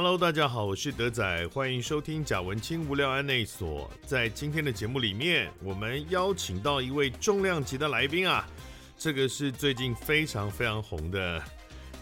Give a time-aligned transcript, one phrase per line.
[0.00, 3.90] Hello，大家好，我是德仔，欢迎收听贾文清无聊案内所。
[4.06, 8.48] 在今天的节目里面，我们邀请到一位重量级的来宾啊，
[8.96, 11.42] 这个是最近非常非常红的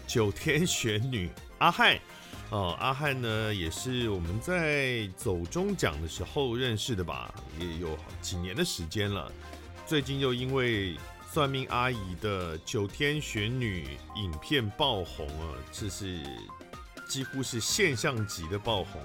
[0.05, 1.97] 九天玄女 阿汉
[2.51, 2.77] 哦。
[2.79, 9.31] 阿汉呢，也是我们在走中奖的时候认识的吧，也有几年的时间了。
[9.87, 10.95] 最近又因为
[11.33, 16.21] 算命阿姨的九天玄女影片爆红啊，这是。
[17.07, 19.01] 几乎是现象级的爆红，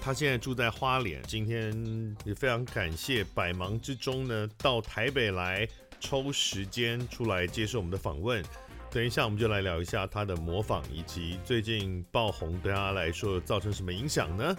[0.00, 1.22] 他现在住在花莲。
[1.24, 5.68] 今天也非常感谢百忙之中呢，到台北来
[6.00, 8.42] 抽时间出来接受我们的访问。
[8.90, 14.56] 等一下我们就来聊一下他的模仿以及最近爆红对他来说造成什么影响呢？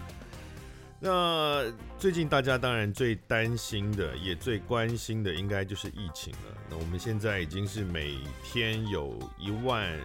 [1.00, 1.64] 那
[1.98, 6.58] 最近大家当然最担心的也最关心的应该就是疫情了。
[6.70, 9.98] 那我们现在已经是每天有一万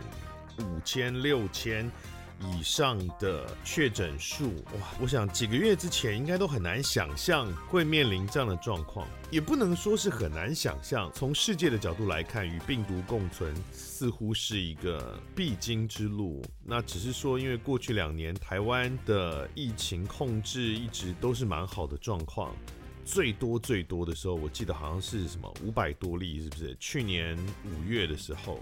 [0.58, 1.90] 五千六千。
[2.44, 4.88] 以上的确诊数，哇！
[5.00, 11.10] 我想几个月之前应该都很难想象会面临这样的状况，也不能说是很难想象。
[11.14, 16.42] 从世界的角度来看，与病毒共存似乎是一个必经之路。
[16.64, 22.54] 那只是说，因为过去两年台湾的疫情控制一直都是蛮好的状况，
[23.04, 26.76] 最多最多的时候，我记得好像是什么五百多例，是不是？
[26.80, 28.58] 去年五月的时候。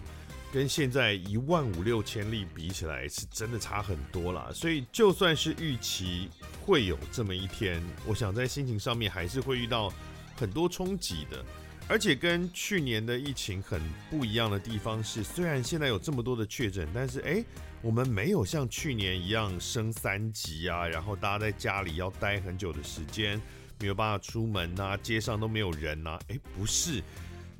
[0.52, 4.50] 跟现在一万五六千例比起来，是真的差很多啦。
[4.52, 6.28] 所以就算是预期
[6.64, 9.92] 会有这么一天，我想在心情上面还是会遇到
[10.36, 11.44] 很多冲击的。
[11.88, 17.44] 而且跟去年的疫情很不一样的地方是，虽然现在有这么多的确诊，但是诶，
[17.82, 23.40] 我们没有像去年一样升三级啊，然后大家在家里要待很久的时间，
[23.80, 26.16] 没有办法出门啊，街上都没有人啊。
[26.28, 27.02] 诶，不是。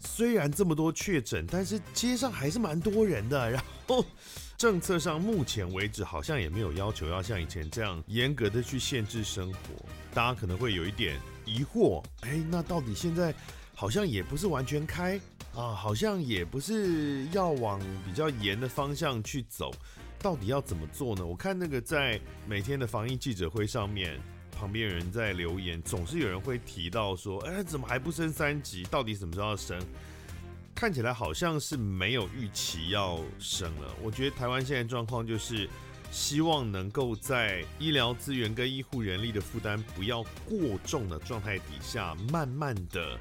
[0.00, 3.50] 虽然这么多确诊，但是街上还是蛮多人的。
[3.50, 4.04] 然后
[4.56, 9.58] 政策上目前为止好像也没有要求要像以前这样严格的去限制生活。
[10.12, 13.34] 大家可能会有一点疑惑，哎，那到底现在
[13.74, 15.20] 好像也不是完全开
[15.54, 19.70] 啊，好像也不是要往比较严的方向去走，
[20.18, 21.24] 到底要怎么做呢？
[21.24, 24.20] 我看那个在每天的防疫记者会上面。
[24.60, 28.82] 旁边有人在留言，总是有人会提到说：“哎，怎么还不升三级？
[28.84, 29.80] 到底什么时候要升？”
[30.76, 33.94] 看起来好像是没有预期要升了。
[34.02, 35.66] 我觉得台湾现在状况就是，
[36.10, 43.18] 希望能够在医疗资源跟医护人力的负担不要过重的状态底下，慢慢的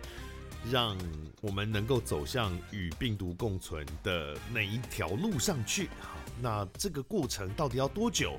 [0.70, 0.98] 让
[1.40, 5.88] 我们能够走向与病毒共存的那一条路上去。
[6.02, 8.38] 好，那这个过程到底要多久？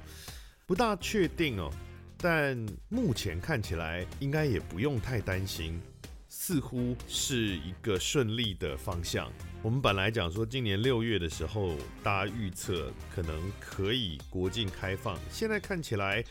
[0.66, 1.72] 不大确定哦。
[2.20, 2.54] 但
[2.88, 5.80] 目前看起来应该也不用太担心，
[6.28, 9.32] 似乎是一个顺利的方向。
[9.62, 16.22] 我们本来讲说今年六月的时候，大家预测可能可以国境开放，现在看起来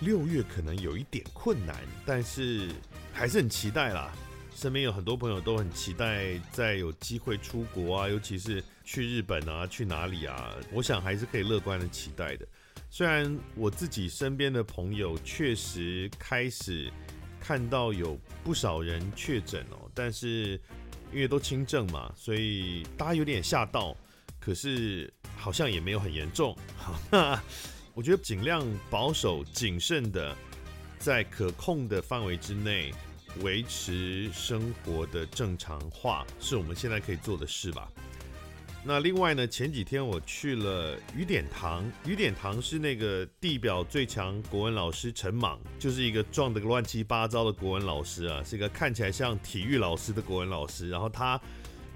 [0.00, 1.76] 六月可能有一点困难，
[2.06, 2.68] 但是
[3.12, 4.12] 还是很期待啦。
[4.54, 10.54] 身边有很多朋友都很期待再有机会出国啊，尤其是去日本啊，去哪里啊？
[10.70, 12.46] 我想还是可以乐观的期待的。
[12.94, 16.92] 虽然我自己身边的朋友确实开始
[17.40, 20.60] 看到有不少人确诊哦，但是
[21.10, 23.96] 因为都轻症嘛，所以大家有点吓到。
[24.38, 26.54] 可是好像也没有很严重。
[26.76, 27.40] 好，
[27.94, 30.36] 我觉得尽量保守谨慎的，
[30.98, 32.92] 在可控的范围之内
[33.40, 37.90] 维持生活的正常化，是我们现在可以做的事吧。
[38.84, 50.88] 那另外呢，前几天我去了雨点堂，雨点堂是那个地表最强国文老师陈莽，就是一个撞得乱七八糟的国文老师啊，是一个看起来像体育老师的国文老师。
[50.88, 51.40] 然后他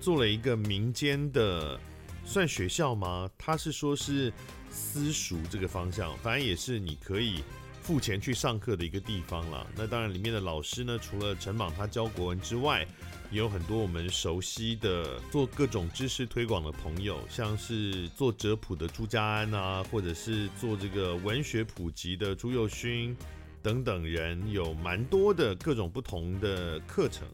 [0.01, 1.79] 做了一个民间的，
[2.25, 3.29] 算学校吗？
[3.37, 4.33] 他是说是
[4.71, 7.43] 私塾这个方向，反正也是你可以
[7.83, 9.67] 付钱去上课的一个地方了。
[9.75, 12.87] 那当然，里面的老师呢，除了陈莽他教国文之外，
[13.37, 23.15] 有很多我们熟悉的做各种知识推广的朋友，像是做哲普的朱家安啊，或者是做这个文学普及的朱佑勋
[23.63, 27.29] 等等人，有蛮多的各种不同的课程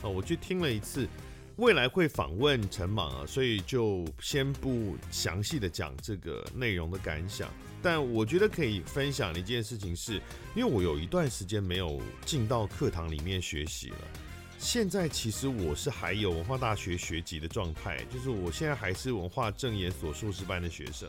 [0.00, 0.08] 啊。
[0.08, 1.08] 我去听了一次，
[1.56, 7.50] 未来会访问陈莽啊，所以就先不详细的讲这个内容的感想。
[7.82, 10.22] 但我觉得可以分享的一件事情是，
[10.54, 13.96] 因为我有一段时间没有进到课堂里面学习了。
[14.58, 21.08] 现在其实我是还有文化大学学籍的状态，就是我现在还是文化正研所硕士班的学生，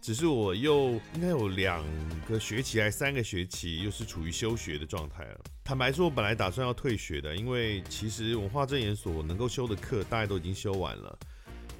[0.00, 1.84] 只是我又应该有两
[2.26, 5.40] 个学期还是三个学期，又是处于休学的状态了。
[5.64, 11.18] 坦白说，我本来打算要退学的，因为其实文化正研所能够修的课大概都已经修完了。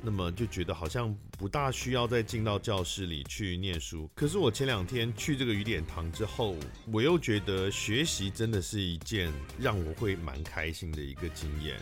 [0.04, 4.10] 那么就觉得好像不大需要再进到教室里去念书。
[4.14, 6.54] 可是我前两天去这个雨点堂之后，
[6.92, 11.78] 我又觉得学习真的是一件让我会蛮开心的一个经验。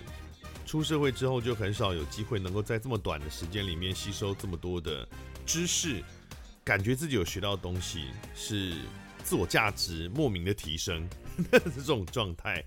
[0.65, 5.07] 出社会之后就很少有机会能够在这么短的时间里面吸收这么多的
[5.45, 6.03] 知识，
[6.65, 8.05] 感觉自己有学到东西，
[8.35, 8.75] 是
[9.25, 11.07] 自我价值莫名的提升，
[11.51, 12.65] 这种状态。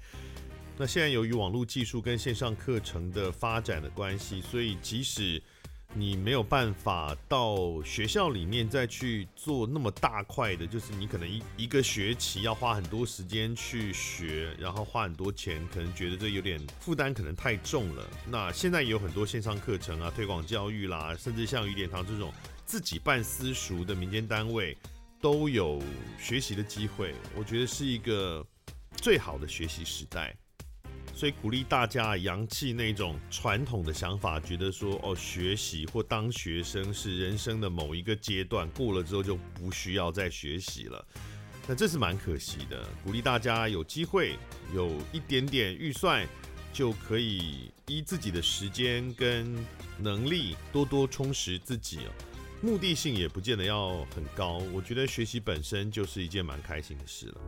[0.78, 5.42] 那现在由于网络技术跟线上课程的发展的关系，所以即使
[5.94, 18.06] 你没有办法到学校里面再去做那么大块的，就是你可能一一个学期要花很多时间去学，然后花很多钱，可能觉得这有点负担，可能太重了。
[18.30, 22.34] 那现在也有很多线上课程啊，推广教育啦，甚至像雨点堂这种
[22.66, 24.78] 自己办私塾的民间单位，
[25.22, 25.82] 都有
[26.20, 27.16] 学习的机会。
[27.34, 28.46] 我觉得是一个
[28.98, 30.36] 最好的学习时代。
[31.14, 41.06] 所以鼓励大家扬弃那种传统的想法，觉得说哦，学习或当学生是人生的某一个阶段，过了之后就不需要再学习了。
[41.68, 42.88] 那这是蛮可惜的。
[43.04, 44.38] 鼓励大家有机会
[44.74, 46.28] 有一点点预算，
[46.72, 49.56] 就可以依自己的时间跟
[49.98, 52.00] 能力多多充实自己。
[52.62, 54.58] 目的性也不见得要很高。
[54.74, 57.42] 我觉得学习本身就是一件蛮开心的事了。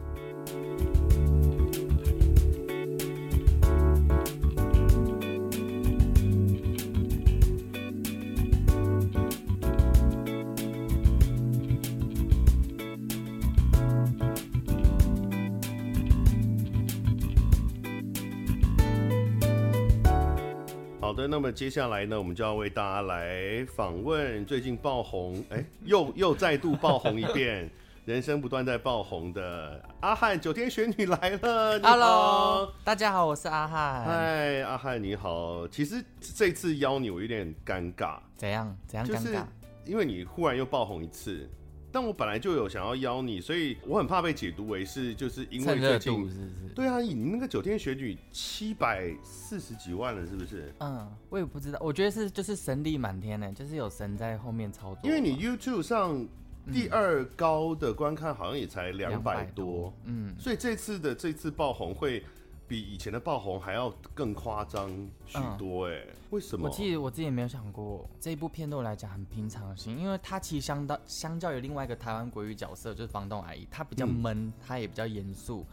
[21.28, 27.70] 那么接下来呢，我们就要为大家来访问最近爆红，哎，又又再度爆红一遍，
[28.06, 31.80] 人生不断在爆红的阿汉九天玄女来了。
[31.82, 34.06] Hello，大家好，我是阿汉。
[34.06, 35.68] 嗨，阿汉你好。
[35.68, 38.18] 其实这次邀你我有点尴尬。
[38.36, 38.78] 怎样？
[38.88, 39.14] 怎样尴尬？
[39.14, 39.38] 就是
[39.86, 41.50] 因为你忽然又爆红一次。
[41.98, 50.72] 但我本来就有想要邀你，所以我很怕被解读为是就是因为最近，是是对啊，你那个九天玄女七百四十几万了，是不是？
[50.80, 55.00] 嗯，我也不知道，我觉得是就是神力满天呢，就是有神在后面操作。
[55.04, 56.24] 因为你 YouTube 上
[56.72, 62.24] 第二高的观看好像也才两百多，嗯，所以这次的这次爆红会。
[62.68, 64.90] 比以前的爆红还要更夸张
[65.26, 66.68] 许多哎、欸，嗯、为什么？
[66.68, 75.66] 我其实我自己也没有想过，这一部片对我来讲很平常心，因为它其实相当相较于另外一个台湾国语角色，就是房东阿姨，她比较闷，她、嗯、也比较严肃。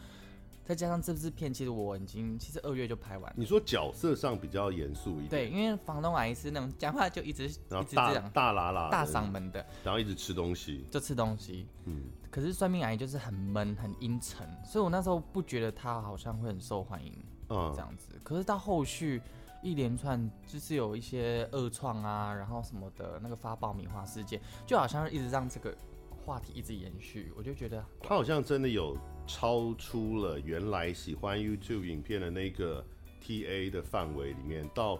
[0.64, 3.34] 再加上这支片，其实我已经其实二月就拍完了。
[3.36, 5.28] 你说角色上比较严肃一点？
[5.28, 11.68] 对，因为房东阿姨是那种讲话就一直然后大一直这样大喇喇大嗓门的，然后一直吃东西，就吃东西。
[11.84, 17.12] 嗯，可是算命阿姨就是很闷很阴沉，所以我那时候不觉得她好像会很受欢迎，
[17.50, 18.18] 嗯，这样子。
[18.22, 19.20] 可是到后续
[19.62, 25.76] 一连串就是有一些恶创啊，然后什么的那个发爆米花事件，就好像一直让这个
[26.24, 28.96] 话题一直延续，我就觉得他好像真的有。
[29.26, 32.84] 超出了原来喜欢 YouTube 影片的那个
[33.22, 34.98] TA 的范围里面，到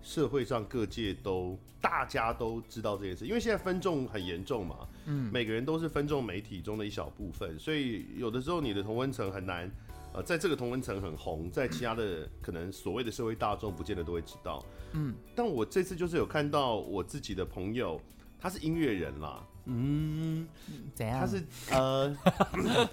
[0.00, 9.70] 社会上各界都大家都知道这件事，因为现在分众很严重嘛，嗯，每个人都是分众媒体中的一小部分，所以有的时候你的同温层很难，
[10.14, 18.00] 呃，在这个同温层很红，在其他的可能所谓的社会大众不见得都会知道，嗯，但我这次就是有看到我自己的朋友，
[18.40, 20.46] 他是音乐人啦，嗯，
[20.94, 21.20] 怎样？
[21.20, 22.16] 他是呃。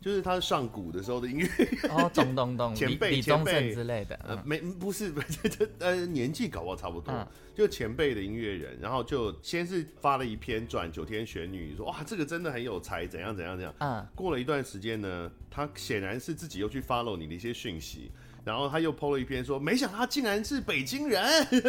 [0.00, 1.48] 就是他上古的时候的音乐
[1.90, 5.12] 哦，咚咚咚，前辈前辈之类的，呃，没不是，
[5.50, 18.12] 这呃年纪搞不好差不多，嗯、就前辈的音乐人，然后就先是发了一篇转九天玄女，说哇这个真的很有才，怎样怎样怎样，嗯，过了一段时间呢，他显然是自己又去 follow 你的一些讯息。
[18.48, 21.22] 然后他又 po 了一篇说，没想到他竟然是北京人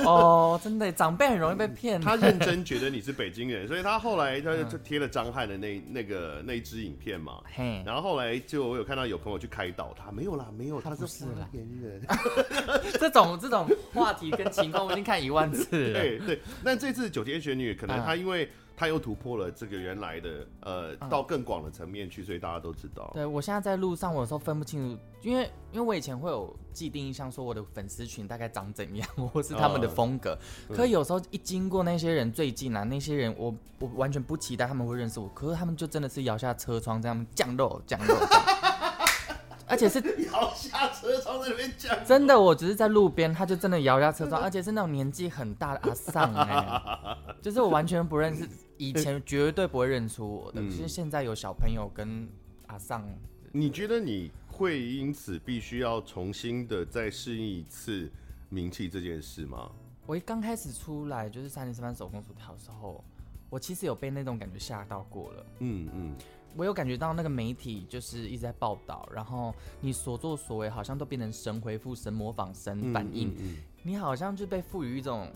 [0.06, 2.02] 哦， 真的长辈很容易被骗、嗯。
[2.02, 7.42] 他认真觉得你是北京人，所以他后来他就贴了张翰的那那个那一支影片嘛。
[7.54, 12.02] 嘿，然后后来就我有看到有朋友去开导他，没有啦，没有，他是花莲人。
[12.98, 16.00] 这种这种话题跟情况我已经看一万次了。
[16.00, 18.50] 对 对，但这次九天玄女可能他因为。
[18.80, 23.12] 他又突破了这个原来的，呃，到更广的层面去，所以大家都知道。
[23.14, 30.34] 对，我现在在路上，我有时候分不清楚，因为因为我以前会有既定印象，说我的粉丝群大概长怎样，或是他们的风格。
[30.70, 38.16] 嗯、可有时候一经过那些人最近啊，那些人我我完全不期待他们会认识我，可是他们就真的是摇下车窗这样降落降落。
[39.72, 40.00] 而且是
[40.34, 46.82] 摇下车窗在那边讲，真的，我只是在路边，他就真的摇下车窗， 而且是那种年纪很大的阿桑哎，
[47.40, 52.28] 就是我完全不认识， 以前绝对不会认出我的，其实现在有小朋友跟
[52.68, 53.06] 阿桑。
[53.52, 58.10] 你觉得你会因此必须要重新的再适应一次
[58.48, 59.70] 名气这件事吗？
[60.06, 63.04] 我一刚开始出来就是三零三班手工薯条的时候，
[63.50, 65.46] 我其实有被那种感觉吓到过了。
[65.60, 66.16] 嗯嗯，嗯
[66.56, 75.32] 我有感觉到那个媒体就是一直在报道，然后你所作所为好像都变成神回复、神模仿、神反应，嗯嗯嗯、你好像就被赋予一种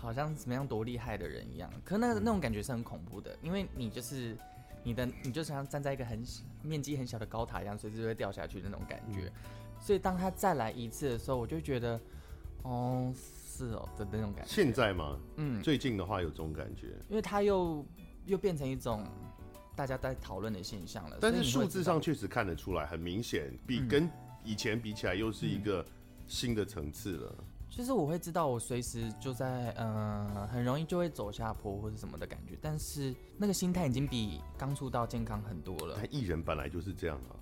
[0.00, 1.70] 好像怎么样多厉害的人一样。
[1.84, 4.36] 可是那个那种感觉是很恐怖的，因为你就是
[4.82, 6.22] 你的，你就像站在一个很
[6.62, 9.26] 面积很小的高塔一样，随时就会掉下去的那种感觉。
[9.26, 9.32] 嗯、
[9.80, 12.00] 所以当他再来一次的时候，我就觉得，
[12.62, 13.12] 哦。
[13.58, 14.48] 是哦的那种感觉。
[14.48, 15.18] 现在吗？
[15.34, 17.84] 嗯，最近的话有这种感觉，因为他又
[18.24, 19.04] 又变成一种
[19.74, 21.18] 大家在讨论的现象了。
[21.20, 24.08] 但是数字上确实看得出来，很明显，比跟
[24.44, 25.84] 以前比起来，又是一个
[26.28, 27.44] 新的层次了。
[27.70, 32.56] 就是我会知道，我随时就在呃，很容易就会走下坡或者什么的感觉。
[32.60, 35.98] 但是那个心态已经比刚出道健康很多了。
[36.10, 37.36] 艺人本来就是这样啊，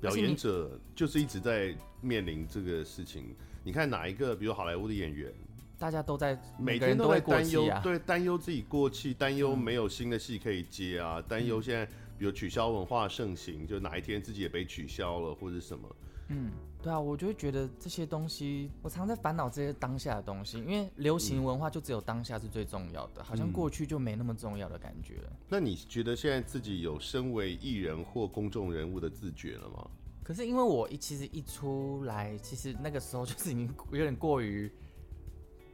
[0.00, 3.34] 表演者就是一直在面临这个事情。
[3.64, 5.32] 你看哪一个，比如好莱坞的演员？
[5.78, 11.84] 大家都在每天都在担忧，对，担忧自己过气，担忧没有新的戏可以接啊，担忧现在
[12.16, 15.96] 比如取消文化盛行，就哪一天自己也被取消了或者什么。
[16.28, 25.14] 嗯，对啊，我就会觉得这些东西，我常在烦恼这些当下的东西，因为流行文化就只有当下是最重要的，好像过去就没那么重要的感觉。
[25.48, 29.88] 那你觉得现在自己有身为艺人或公众人物的自觉了吗？
[30.24, 34.70] 可是因为我一其实一出来，其实那个时候就是已经有点过于。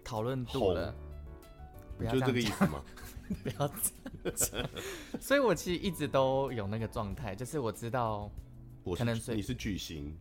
[0.04, 0.94] 讨论度了，
[1.98, 2.82] 不要这，就这个意思吗？
[3.44, 4.70] 不要这样，
[5.20, 8.30] 所以我其实一直都有那个状态，就是我知道，
[8.84, 10.16] 我可能是你是巨星，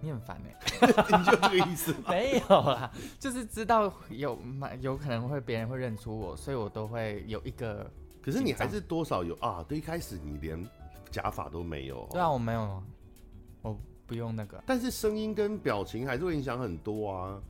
[0.00, 0.86] 你很烦哎、欸，
[1.18, 1.98] 你就这个意思吗？
[2.10, 4.38] 没有啦，就是知道有
[4.80, 7.90] 有可能会别人会认出我，所以我都会有一个。
[8.22, 9.64] 可是你还是多少有啊？
[9.66, 10.64] 对，一开始你连
[11.10, 12.06] 假发都没有。
[12.10, 12.82] 对啊，我没有，
[13.62, 13.76] 我
[14.06, 14.62] 不用那个。
[14.66, 17.40] 但是声音跟表情还是会影响很多啊。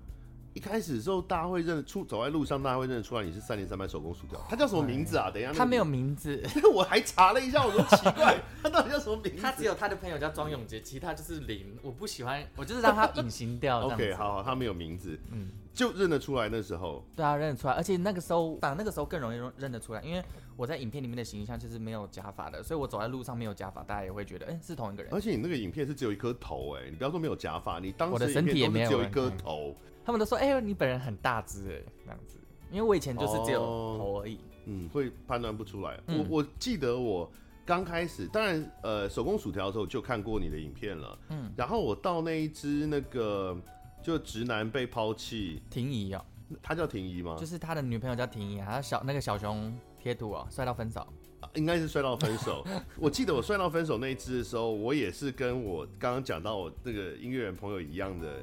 [0.54, 4.40] 一开始的时候，大家会认出，走在路上，大家会认得出来你是三零三班手工薯条。
[4.48, 5.30] 他叫什么名字啊？
[5.30, 6.42] 等一下，他没有名字。
[6.74, 9.42] 我还查了一下，我说奇怪， 他到底叫什么名字？
[9.42, 11.76] 他只有他的朋友叫庄永杰，其他就是零。
[11.82, 13.80] 我不喜欢，我就是让他隐形掉。
[13.82, 17.04] OK，好好，他没有名字，嗯，就认得出来那时候。
[17.14, 20.22] 对啊，认得出来，而且那个时候，反正那个时候更容易认认得出来，因为
[20.56, 25.12] 我在影片里面的形象就是没有假发的，所以我走在路上没有假发，大家也会觉得，哎、欸，是同一个人。
[25.12, 29.76] 而且你那个影片是只有一颗头，哎，你不要说没有假发，你当时的身体也没有只有一颗头。
[30.08, 32.38] 他们都说：“哎、呦，你本人很大只哎，那样子。
[32.70, 36.00] 因为我以前就是只有头而已，嗯，会判断不出来。
[36.06, 37.30] 嗯、我我记得我
[37.66, 41.52] 刚开始，当然，呃，手工薯条的时候就看过你的影片了，嗯。
[41.54, 43.54] 然后我到那一只那个
[44.02, 46.24] 就直男被抛弃，婷宜哦，
[46.62, 47.36] 他叫婷宜吗？
[47.38, 51.06] 就是他的女朋友叫婷宜，他小那个小熊贴图哦，帅到分手。”
[51.54, 52.66] 应该是摔到分手。
[52.98, 58.40] 我记得我摔到分手那一支的时候，我也是跟我刚刚讲到我那个音乐人朋友一样的，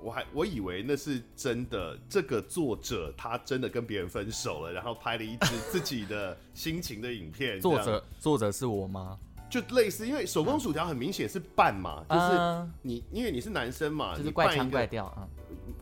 [0.00, 7.60] 我还我以为那是真的，这个作者他真的跟别人分手了，然后拍了一支自己的心情的影片。
[7.60, 9.18] 作者作者是我吗？
[9.48, 15.26] 就类似，因为手工薯条很明显是拌嘛，就是你因为你是男生嘛，就是怪腔怪调啊。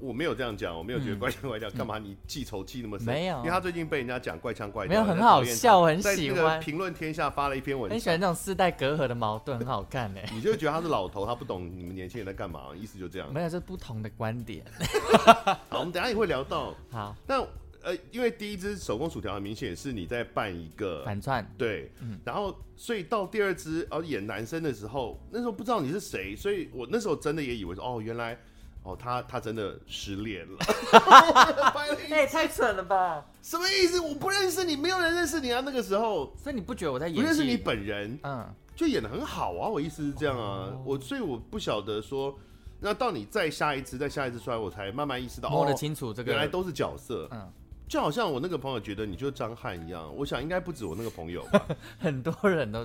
[0.00, 3.06] 我没有这样讲，我没有觉得怪腔怪调，干、嗯、嘛你记仇记那么深？
[3.06, 6.60] 没有，因为他最近被人家讲怪腔怪调，没有很好笑，我很喜欢。
[6.60, 10.20] 评论天下发了一篇文，很喜欢这种世代隔阂的矛盾，很好看呢。
[10.32, 13.32] 你就会觉得他是老头，他不懂你们年轻人在干嘛，意思就这样。
[13.32, 14.64] 没有，是不同的观点。
[15.70, 16.74] 好，我们等下也会聊到。
[16.90, 17.42] 好，那
[17.84, 28.38] 呃，因为第一只手工薯条很明显是你在扮一个反串，对，嗯、然后所以到第二只哦演男生的时候，那时候不知道你是谁，所以我那时候真的也以为说哦原来。
[28.86, 30.58] 哦，他他真的失恋了
[32.12, 33.24] 哎，太蠢了吧？
[33.40, 33.98] 什么意思？
[33.98, 35.62] 我不认识你，没有人认识你啊！
[35.64, 37.16] 那个时候，所以你不觉得我在演？
[37.16, 39.66] 不认识你本人，嗯，就演的很好啊！
[39.70, 42.38] 我意思是这样啊，哦、我所以我不晓得说，
[42.80, 47.50] 那到你再下一次，再下一次出来，我才慢慢意识到，摸得清楚这个，原来都是角色，嗯，
[47.94, 51.64] 就好像我那个朋友觉得你就是张翰一样，我想应该不止我那个朋友吧，
[51.96, 52.84] 很多人都。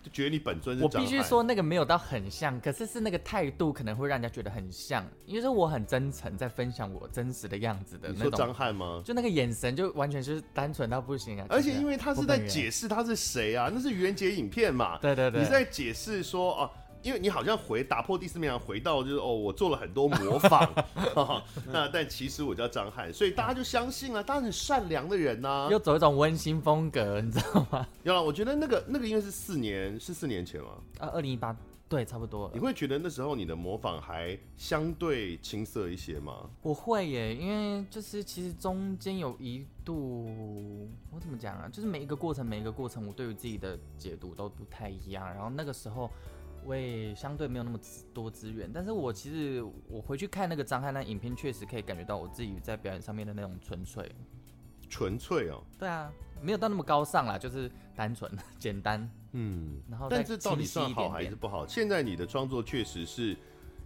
[0.00, 0.82] 就觉得你本尊是。
[0.84, 8.32] 我必须说那个没有到很像，可是是那个态度可能会让人家觉得很像，因为是我很真诚在分享我真实的样子的那种。
[8.32, 9.02] 张翰吗？
[9.02, 11.46] 就那个眼神就完全是单纯到不行啊！
[11.48, 14.98] 而且因为他是在解释他是谁啊，那是愚人节影片嘛。
[14.98, 15.40] 对对对。
[15.40, 16.70] 你在解释说哦。
[17.04, 20.66] 因为你好像回打破第四面墙，回到就是哦，我做了很多模仿，
[21.70, 27.86] 那但其实我叫张翰，所以大家就相信了，大家很善良的人呐、啊，又走一种温馨风格，你知道吗？
[28.04, 30.68] 有了，我觉得那个那个应该是四年，是四年前吗？
[30.98, 31.54] 啊，二零一八，
[31.90, 32.50] 对，差不多。
[32.54, 36.48] 你会觉得那时候你的模仿还相对青涩一些吗？
[36.62, 41.68] 我会耶，因为就是其实中间有一度，我怎么讲啊？
[41.70, 46.10] 就是每一个过程，每一个过程，我对于自己的解读都不太一样，然后那个时候。
[46.64, 47.78] 我也相对没有那么
[48.12, 54.10] 多资源，但是我其实我回去看那个张翰那影片，确实可以感觉到我自己在表演上面的那种纯粹。
[54.88, 55.62] 纯粹哦。
[55.78, 59.08] 对啊，没有到那么高尚啦，就是单纯 简单。
[59.32, 61.66] 嗯，然后但是到底算好还是不好？
[61.66, 63.36] 现在你的创作确实是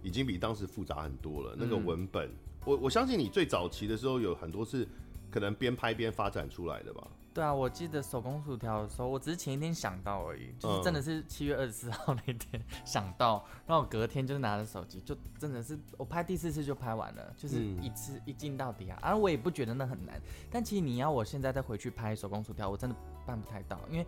[0.03, 1.55] 已经比当时复杂很多了。
[1.55, 2.29] 嗯、那个文本，
[2.65, 4.87] 我我相信你最早期的时候有很多是
[5.31, 7.07] 可能边拍边发展出来的吧？
[7.39, 18.99] 对啊，我记得手工薯条的时候，我只是前一天想到而已，就是真的是七月二十四号那天 想到，然后隔天就是拿着手机，就真的是我拍第四次就拍完了，就是一次一镜到底啊。
[19.01, 20.19] 而我也不觉得那很难，
[20.51, 24.05] 但其实你要我现在再回去拍手工薯条，我真的办不太到，因为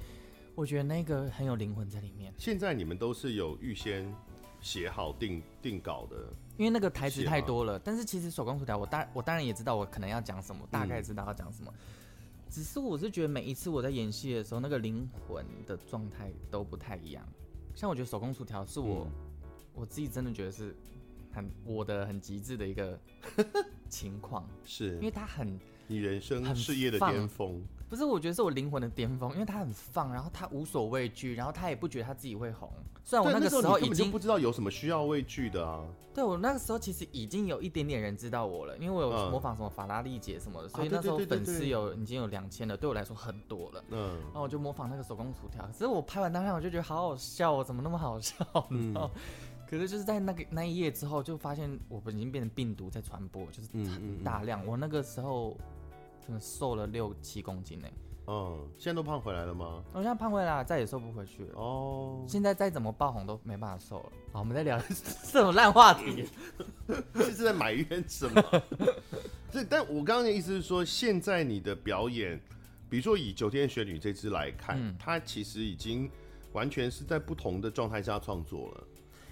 [0.54, 2.34] 我觉得那个很有灵魂在里面。
[2.38, 4.14] 现在你们都是有预先
[4.60, 6.18] 写好定定稿的，
[6.58, 7.80] 因为那个台词太多了。
[7.80, 11.74] 但是其实手工薯条，我当我当然也知道我可能要讲什么，大概知道要讲什么。
[12.51, 17.25] 只是我是觉得每一次我在演戏的时候，那个灵魂的状态都不太一样。
[17.74, 20.75] 像我觉得手工薯条是我、嗯、我自己真的觉得是
[21.31, 23.00] 很我的很极致的一个
[23.89, 27.63] 情况，是因为他很你人生事业的巅峰。
[27.92, 32.72] 不是，我觉得是我灵魂的巅峰，因为他很放，然后他无所畏惧，然后他也不觉得他自己会红。
[33.04, 35.84] 虽然我那个时候已经不知道有什么需要畏惧的啊。
[36.14, 43.84] 对，我那个时候其实已经有一点点人知道我了，因为我有模仿什么法拉利姐什么的，所以那时候粉丝有已经有两千了，对我来说很多了。
[43.90, 48.36] 嗯，然后我就模仿那个手工薯条，可是我拍完当下我就觉得好好笑哦，怎么那么好笑？
[48.70, 48.94] 嗯，
[49.70, 54.66] 可是就是在那个那一夜之后，就发现我已经变成病毒在传播，就是很大量。
[54.66, 55.58] 我那个时候
[56.32, 57.88] 真的瘦了六七公斤呢。
[58.28, 59.84] 嗯，现在都胖回来了吗？
[59.92, 61.60] 我现在胖回来了，再也瘦不回去了。
[61.60, 64.10] 哦，现在再怎么爆红都没办法瘦了。
[64.32, 64.82] 好，我们再聊
[65.30, 66.26] 这种烂话题，
[67.14, 68.42] 这 是在埋怨什么？
[69.52, 72.40] 这，但我刚刚的意思是说，现在你的表演，
[72.90, 76.10] 比如说以《九天玄女》这支来看，嗯、它其实已经
[76.54, 78.84] 完全是在不同的状态下创作了，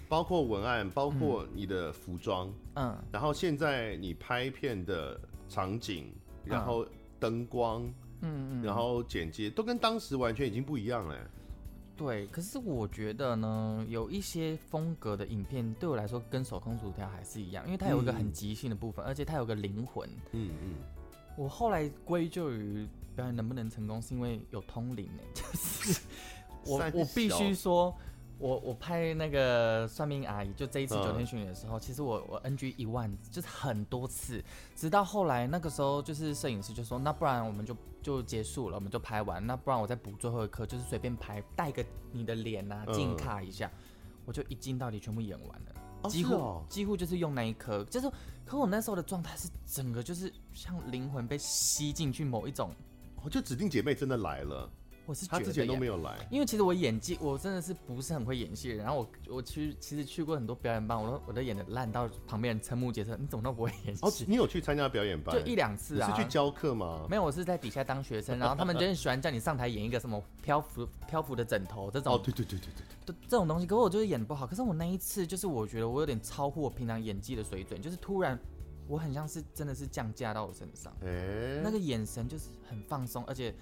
[0.06, 6.12] 包括文案，包括你的服装，嗯，然后现在你拍片的场景，
[6.44, 6.84] 然后
[7.20, 7.84] 灯光。
[8.22, 11.16] 嗯嗯，然后剪接都跟当时完全已经不一样了。
[11.96, 20.08] 对，可是我觉得呢，有一些风格的影片对我来说跟手工薯条还是一样，因为它有一个很即兴的部分，嗯、而且它有个灵魂。
[20.32, 20.74] 嗯嗯。
[21.36, 26.00] 我后来归咎于表演能不能成功，是因为有通灵呢，就是
[26.66, 27.94] 我我必须说。
[28.40, 34.42] 我我拍那个算命阿姨，就这一次九天巡演的时候，嗯、其实我我 NG 一万，就是很多次，
[34.74, 45.74] 直到后来那个时候，就是摄影师就说，那不然我们就就结束了，我们就拍完，那不然我再补最后一颗，就是随便拍，带个你的脸啊，近卡一下，嗯、我就一镜到底全部演完了，
[46.04, 48.10] 哦、几乎、哦、几乎就是用那一颗，就是，
[48.46, 52.74] 可我那时候的状态是整个就是像灵魂被吸进去某一种，
[53.22, 54.70] 我就指定姐妹真的来了。
[55.10, 58.84] 我是觉得他之前都没有来，因为其实我演技我真的是不是很会演戏的人。
[58.84, 63.16] 然后我我去其实去过很多表演班，我都我都演的烂到旁边人瞠目结舌。
[63.18, 64.06] 你怎么都不会演戏？
[64.06, 65.34] 哦，你有去参加表演班？
[65.34, 66.08] 就一两次啊。
[66.08, 67.04] 你是去教课吗？
[67.10, 68.38] 没有，我是在底下当学生。
[68.38, 72.14] 然后他们就很喜欢叫你上台演一个什么漂浮漂浮的枕头这种。
[72.14, 72.68] 哦，对对对对
[73.04, 73.66] 对，这种东西。
[73.66, 74.46] 可是我就是演不好。
[74.46, 78.38] 可是我那一次就是我觉得我有点超乎我平常演技的水准，就是突然
[78.86, 83.52] 我很像是真的是降价到我身上，欸、那个眼神就是很放松，而且。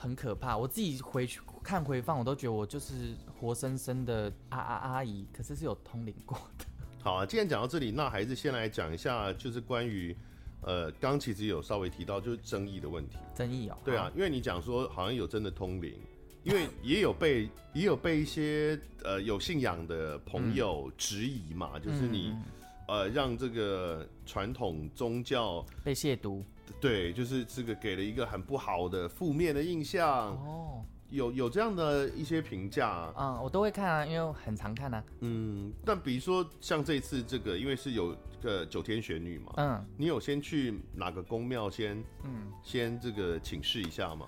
[0.00, 6.64] 很可怕，我自己回去看回放，我都觉得我就是活生生的阿阿阿姨，可是是有通灵过的。
[7.04, 10.16] 好啊，既然讲到这里，那还是先来讲一下，就是关于
[10.62, 13.18] 呃，刚其实有稍微提到就是争议的问题。
[13.34, 13.76] 争议哦。
[13.84, 15.92] 对啊，因为你讲说好像有真的通灵，
[16.44, 22.34] 因为也有被也有被一些呃有信仰的朋友质疑嘛，嗯、就是你
[22.88, 26.42] 呃让这个传统宗教被亵渎。
[26.80, 30.08] 对，就是这个给了一个很不好的负面的印象。
[30.36, 44.26] 哦，有有这样的一些评价，嗯，我都会看啊，因为我很常看啊，嗯，但比如说像这次这个，因为是有个九天玄女嘛，嗯，你有先去哪个宫庙先，嗯，先这个请示一下吗？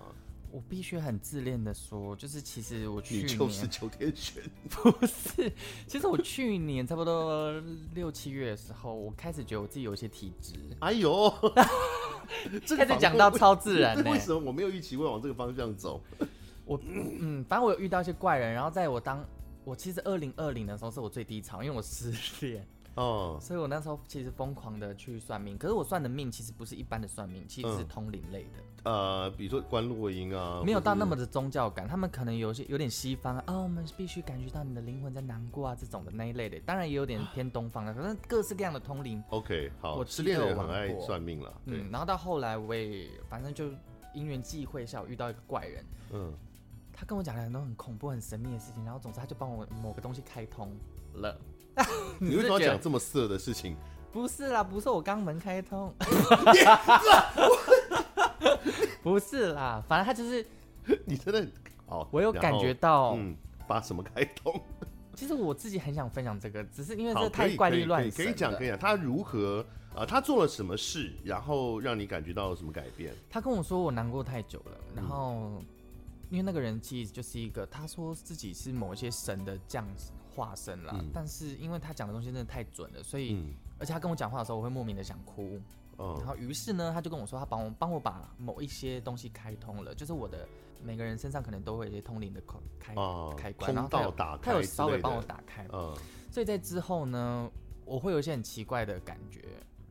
[0.53, 5.51] 我必须很自恋的说，就是其实我去年你就是九天玄， 不是，
[5.87, 7.51] 其实我去年差不多
[7.95, 11.33] 六七月的时候，我开始觉得我自己有一些体质，哎呦，
[12.67, 16.03] 这开始讲到超自然，为什么我没有预期会往这个方向走？
[16.67, 19.25] 我嗯，反正我有遇到一些怪人，然后在我当
[19.65, 22.13] 我其实二零二零的时候是我最低潮，因为我失
[22.47, 22.67] 恋。
[22.95, 28.91] 哦，所以我那时候其实疯狂的去算命，可是我算的命其实不是一般的算命，其实是通灵类的。
[28.91, 39.23] 呃，比如说观落音啊，没有到那么的宗教感，他们可能有些有点西方啊，我们必须感觉到你的灵魂在难过啊这种的那一类的，当然也有点偏东方的，可是各式各样的通灵。
[39.31, 43.71] OK，好，我失恋的人很爱算命了，嗯，然后到后来我也反正就
[44.13, 46.33] 因缘际会下，我遇到一个怪人，嗯。
[46.95, 50.71] 他跟我讲了很多很恐怖、很神秘的事情，然后总之他就帮我某个东西开通
[51.15, 51.37] 了。
[52.21, 53.77] 你为什么要讲这么色的事情？
[54.13, 55.93] 不是啦，不是我肛门开通，
[59.03, 60.47] 不是啦，反正他就是
[61.07, 61.47] 你真的
[61.87, 63.35] 哦，我有感觉到，嗯，
[63.67, 64.61] 把什么开通？
[65.15, 68.25] 其实我自己很想分享这个，只是因为这太怪力乱神。
[68.25, 70.05] 可以讲，可以讲，他如何啊？
[70.07, 73.15] 他做了什么事，然后让你感觉到有什么改变？
[73.31, 75.63] 他跟我说我难过太久了，然后
[76.31, 83.43] 因为那个人其实就是一个，他说自己是某一些神的这样子化身啦，但是因为他讲的东西真的太准了，所以。
[83.79, 85.61] 而且他跟我讲话的时候，我会莫名的想哭。
[85.99, 90.49] 嗯、然后于是呢，他就跟我说，他帮我帮我把某一些东西开通了，就是我的
[90.81, 92.41] 每个人身上可能都会有一些通灵的
[92.79, 92.95] 开开
[93.37, 95.67] 开关，然后他有他有稍微帮我打开。
[95.73, 95.93] 嗯、
[96.31, 97.51] 所以在之后呢，
[97.85, 99.43] 我会有一些很奇怪的感觉。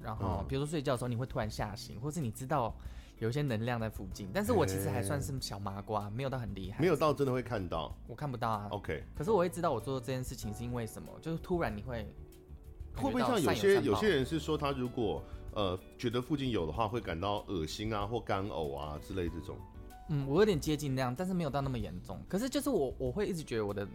[0.02, 2.74] 然后比如说睡觉的时候，你会突然吓醒，或是你知道
[3.22, 4.30] 有一些能量在附近。
[4.34, 7.96] 但是我其实还算是小麻瓜，没有到很厉害，没有到真的会看到。
[8.08, 8.68] 我看不到啊。
[8.72, 9.04] OK。
[9.16, 12.06] 可是我会知道我做这件事情是因为什么，就是突然你会。
[12.94, 19.56] 会不会像有些有些人是说，他如果呃觉得附近有的话，会感到恶心啊或干呕啊之类这种？
[20.10, 22.20] 嗯，我有点接近那样，但是没有到那么严重。
[22.28, 23.88] 可是就是我我会一直觉得我的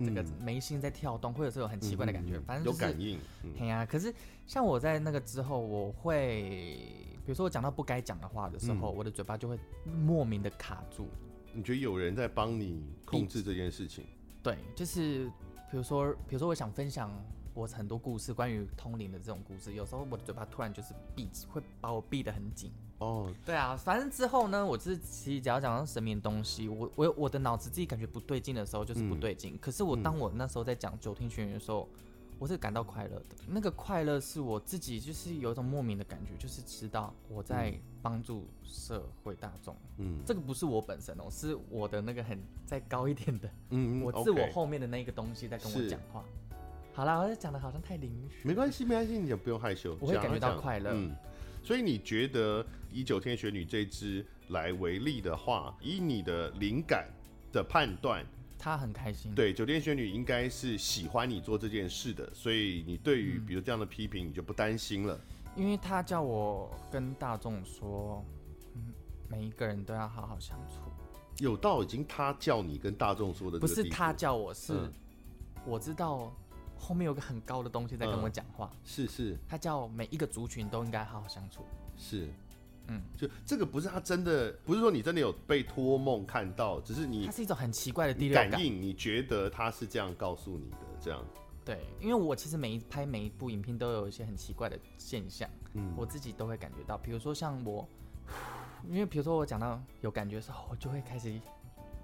[0.00, 3.18] 这个眉心在跳动，或者是有很奇怪的感觉，反正就是有感应。
[3.56, 4.14] 对呀，可是
[4.46, 11.08] 像我在那个之后，我会比如说我讲到不该讲的话的时候，我的嘴巴就会莫名的卡住。
[11.52, 14.06] 你觉得有人在帮你控制这件事情？
[14.42, 15.26] 对，就是
[15.70, 17.10] 比如说比如说我想分享。
[17.56, 22.70] 我很多故事，关于通灵的这种故事，有时候我的嘴巴突然就是闭，会把我闭得很紧。
[22.98, 23.30] 哦，oh.
[23.46, 29.54] 对啊，反正之后呢，我就是其实只要讲到神秘的东西，我我我的脑子自己感觉不对劲的时候，就是不对劲。
[29.54, 31.88] 嗯、可是我当我那时候在讲九天玄女的时候，
[32.38, 33.36] 我是感到快乐的。
[33.48, 37.72] 那个快乐是我自己就是有一种莫名的感觉，就是知道我在
[38.02, 39.74] 帮助社会大众。
[39.98, 46.24] 嗯，这个不是我本身哦，是我的那个很再高一点的，嗯，我自我后面的那个东西在跟我讲话。
[46.92, 48.46] 好啦，我讲的好像太灵虚。
[48.48, 49.96] 没关系，没关系，你也不用害羞。
[50.00, 50.92] 我会感觉到快乐。
[50.94, 51.14] 嗯，
[51.62, 57.08] 所以你觉得以九天玄女这支来为例的话，以你的灵感
[57.52, 58.24] 的判断，
[58.58, 59.34] 她很开心。
[59.34, 65.18] 对，酒店仙女应该是喜欢你做这件事的，所以你对于比如这样的批评，你就不担心了。
[65.54, 68.24] 嗯，因为他叫我跟大众说，
[68.74, 68.92] 嗯，
[69.28, 70.80] 每一个人都要好好相处。
[71.38, 74.72] 有到已经他叫你跟大众说的，不是他叫我，是
[75.64, 76.32] 我知道。
[76.78, 81.64] 后面有个很高的东西在跟我讲话，嗯、是是，他叫每一个族群都应该好好相处，
[81.96, 82.28] 是，
[82.88, 91.24] 嗯，就这个不是他真的，不是说你真的有被托梦看到，只是你，它是一种很奇怪的第六感，感应，你觉得他是这样告诉你的，这样，
[91.64, 97.88] 对，因为我其实每一拍每一部影片都有一些很奇怪的现象，嗯，我自己都会感觉到，比如说像我，
[98.88, 101.40] 因为比如说我讲到有感觉的时候，我就会开始。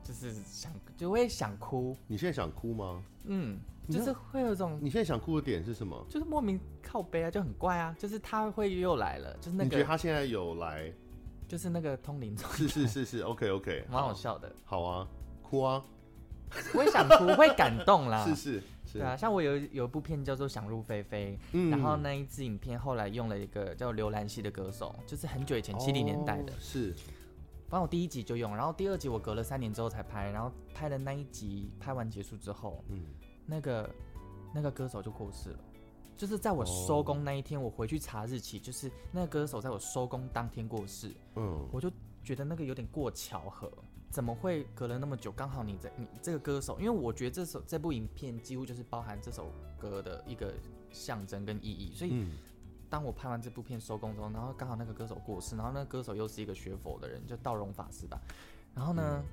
[0.02, 1.96] 就是想，就会想哭。
[2.06, 3.02] 你现在想哭吗？
[3.24, 4.78] 嗯，就是会有一种。
[4.82, 6.04] 你现在想哭的点是什么？
[6.08, 7.94] 就是莫名靠背啊，就很怪啊。
[7.98, 9.64] 就是他会又来了，就是那个。
[9.64, 10.92] 你觉得他现在有来？
[11.48, 12.36] 就是那个通灵。
[12.38, 14.50] 是是是是，OK OK， 蛮好笑的。
[14.64, 15.06] 好啊，
[15.42, 15.84] 哭啊！
[16.74, 18.24] 我也想哭， 会感动啦。
[18.24, 18.98] 是是是。
[18.98, 26.52] 对啊，像我有有一部片叫做《想入非非》，嗯，然后那一支影片后来用了一个叫刘兰希的歌手，就是很久以前七零年代的。
[26.58, 26.94] 是。
[27.72, 33.02] 反正我第一集就用，然后第二集我隔了三年之后才拍，然后拍的那一集拍完结束之后，嗯，
[33.46, 33.90] 那个
[34.54, 35.58] 那个歌手就过世了，
[36.14, 41.90] 就是在我收工那一天，我回去查日期，就是那个歌手在我收工当天过世，嗯，我就
[42.22, 43.72] 觉得那个有点过巧合，
[44.11, 50.52] 怎么会隔了那么久，刚好你在你这个歌手，因为我觉得这首这部影片几乎就是包含这首歌的一个
[50.90, 52.26] 象征跟意义，所以。
[52.92, 58.20] 嗯当我拍完这部片收工之后，然后刚好那个歌手过世，然后那个歌手又是一个学佛的人，就道荣法师吧。
[58.74, 59.24] 然后呢，嗯、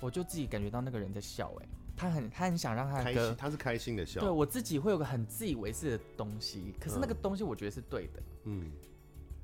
[0.00, 4.20] 我就自己感觉到那个人在笑，哎，他很他很想让他的歌，他是开心的笑。
[4.20, 8.22] 对，我自己会有个很自以为是的东西，可是那个东西我觉得是对的。
[8.44, 8.70] 嗯，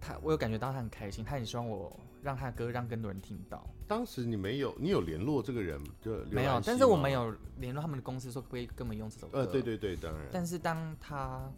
[0.00, 3.66] 他我有感觉到他很开心，他很希望我让他的歌让更多人听到。
[3.88, 9.40] 当时你没有，你有联络这个人就没有，但是我没有联络他们的公司说可不可以跟我们用这首歌。
[9.40, 10.28] 呃，对对对，当然。
[10.30, 11.52] 但是当他。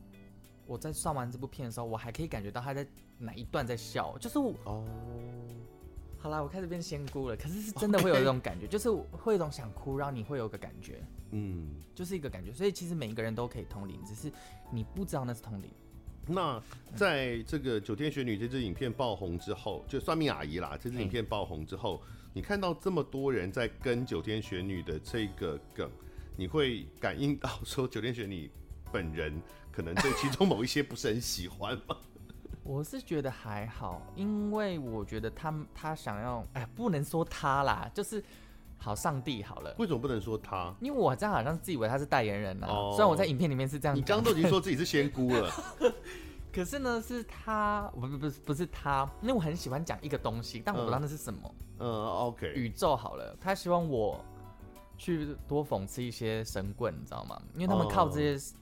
[0.66, 2.86] 我在上完这部片的时候，我还可以感觉到他在
[3.18, 4.84] 哪一段在笑，就是我哦，
[6.18, 8.66] 好啦，我开始变仙姑了，可是是真的会有一种感觉.
[8.68, 14.32] 就是会有一种想哭，然后你会有个感觉，嗯，就是一个感觉，所以其实每一个人都可以通灵，只是
[14.70, 15.70] 你不知道那是通灵。
[16.26, 16.62] 那
[16.96, 22.00] 在这个九天玄女这支影片爆红之后，就算命阿姨啦，这支影片爆红之后，
[22.32, 25.90] 你看到这么多人在跟九天玄女的这个梗，
[26.36, 28.50] 你会感应到说九天玄女
[28.90, 29.38] 本人。
[29.74, 31.96] 可能对其中某一些不是很喜欢吧。
[32.62, 38.22] 我是觉得还好，因为我觉得他他想要，哎，不能说他啦，就是
[38.78, 39.74] 好，上帝好了。
[39.78, 40.72] 为什么不能说他？
[40.80, 42.72] 因为我这样好像自以为他是代言人呢、啊。
[42.72, 45.50] 哦、虽然我在影片里面是这样，你刚刚都已经说自己是仙姑了。
[46.54, 51.54] 可是呢，是他，不不不是不是他，因为我很喜欢讲一个东西，但我不知道那是什么。
[51.80, 52.52] 嗯，嗯，OK。
[52.54, 54.24] 宇宙好了，他希望我
[54.96, 57.42] 去多讽刺一些神棍，你知道吗？
[57.54, 58.54] 因为他们靠这些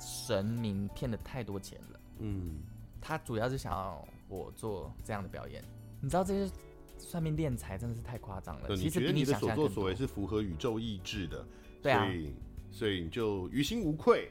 [0.00, 2.00] 神明骗了太多钱了。
[2.18, 2.62] 嗯，
[3.00, 5.62] 他主要是想要我做这样的表演。
[6.00, 6.52] 你知道这些
[6.98, 8.66] 算命敛财真的是太夸张了。
[8.70, 11.46] 嗯、其实比你的所作所为是符合宇宙意志的，
[11.82, 12.34] 对啊，所以
[12.70, 14.30] 所以你就于心无愧。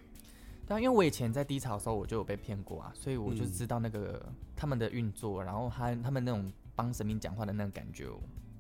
[0.68, 4.24] 但因为我以前在低潮的时候，我就有被骗过啊，所以我就知道那个
[4.56, 8.08] 他们的运作，嗯、然后他他们那种帮神明讲话的那种感觉，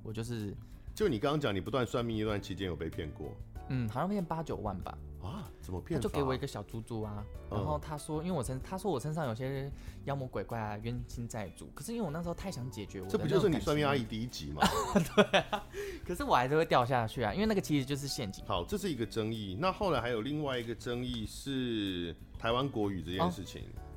[0.03, 0.55] 我就是。
[0.95, 3.31] 就你刚刚讲，你不断算命一段期间有被骗过？
[3.69, 4.97] 嗯，好像骗八九万吧。
[5.21, 5.49] 啊？
[5.61, 5.99] 怎么变？
[5.99, 9.71] 他就给我一个小猪猪啊，然后他说，因为我身他说我身上有些
[10.05, 11.69] 妖魔鬼怪啊，冤亲债主。
[11.75, 14.61] 可是因为我那时候太想解决我，这不就是你算命阿姨第一集吗？
[15.15, 15.63] 对啊。
[16.05, 18.43] 可是我还是会掉下去啊，因为那个其实就是陷阱。
[18.45, 19.57] 好，这是一个争议。
[19.59, 23.61] 那后来还有另外一个争议是台湾国语这件事情。
[23.63, 23.88] 哦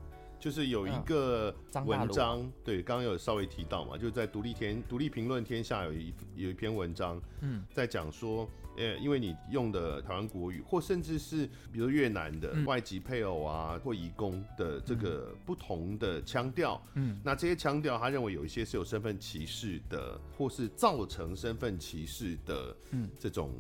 [0.43, 1.55] 就是有一个
[1.87, 23.53] 文章，嗯、对，刚刚有稍微提到嘛，就在独立天、独立评论天下有一有一篇文章，嗯，在讲说，呃，因为你用的台湾国语，或甚至是比如越南的外籍配偶啊，或移工的这个不同的腔调，嗯，那这些腔调，他认为有一些是有身份歧视的，或是造成身份歧视的，嗯，这种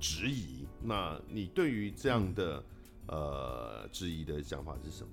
[0.00, 0.66] 质疑。
[0.80, 2.56] 那你对于这样的、
[3.08, 5.10] 嗯、呃质疑的想法是什么？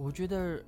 [0.00, 0.62] 我觉得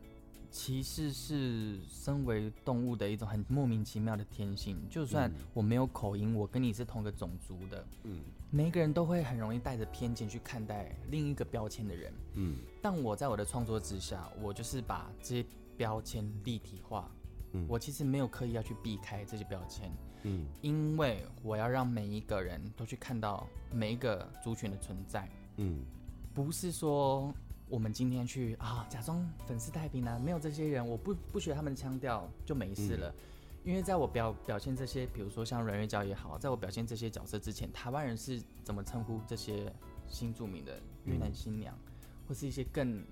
[0.51, 4.77] 歧视是身为动物的一种很莫名其妙的天性。
[4.90, 12.57] 就算我没有口音，我跟你是同个种族的，嗯，每一个人都会很容易带着偏见去看待另一个标签的人，嗯。
[12.83, 15.47] 但我在我的创作之下，我就是把这些
[15.79, 17.11] 标签立体化，
[17.53, 19.90] 嗯，我其实没有刻意要去避开这些标签，
[20.25, 25.83] 嗯，因为我要让每一个人都去看到每一个族群的存在，嗯，
[26.35, 27.33] 不是说。
[27.72, 33.08] 我们今天去啊，假装粉饰太平呢，没有这些人，我不不学他们腔调就没事了。
[33.08, 33.14] 嗯、
[33.64, 39.72] 因为在我表表现这些，比如说像阮月娇也好，在我表现这些角色之前，台湾人是怎么称呼这些
[40.06, 43.02] 新著名的越南新娘，嗯、或是一些更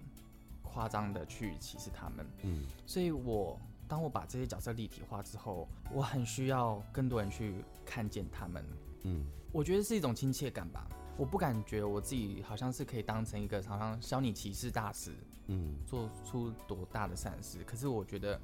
[0.61, 2.27] 夸张的去歧视他们。
[2.43, 8.63] 嗯，所以我当我把这些角色立体化之后，我很需要更多人去看见他们。
[9.05, 10.87] 嗯，我觉得是一种亲切感吧。
[11.21, 15.13] 我不感觉我自己好像是可以当成一个好像消弭歧视大师，
[15.49, 17.63] 嗯，做出多大的善事。
[17.63, 18.41] 可是我觉得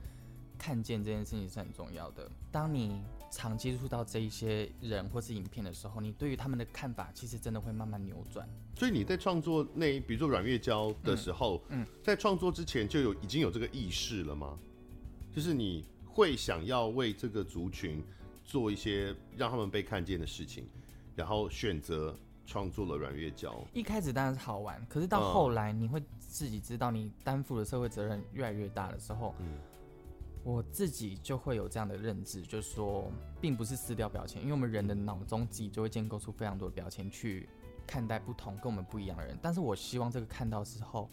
[0.59, 2.31] 看见这件事情是很重要的。
[2.53, 8.47] 当你常接触到这一些人或是影片的时候，你对于他们的看法其实真的会慢慢扭转。
[8.75, 14.59] 所以你在创作那，比如说阮月娇的时候，嗯，嗯，在创作之前就有已经有这个意识了吗？
[15.35, 18.05] 就是你会想要为这个族群
[18.45, 20.69] 做一些让他们被看见的事情，
[21.15, 22.15] 然后选择。
[22.47, 29.59] 创作了软月娇，一开始当然是好玩，可是到后来你会自己知道，你担负的社会责任越来越大的时候，嗯，
[30.45, 37.49] 我自己就会有这样的认知，就是说，并不是撕掉标签，因为我们人的脑中自己就会建构出非常多的标签去
[37.87, 41.11] 看待不同跟我们不一样的人，但是我希望这个看到之后，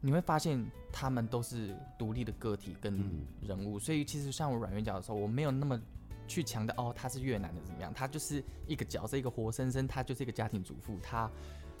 [0.00, 0.62] 你会发现
[0.92, 5.80] 他们都是独立的个体跟人物，所以其实像我软月角的时候，我没有那么。
[6.32, 7.92] 去强调哦，他是越南的怎么样？
[7.92, 10.98] 他就是一个角色，一个活生生，他就是一个家庭主妇。
[11.02, 11.30] 他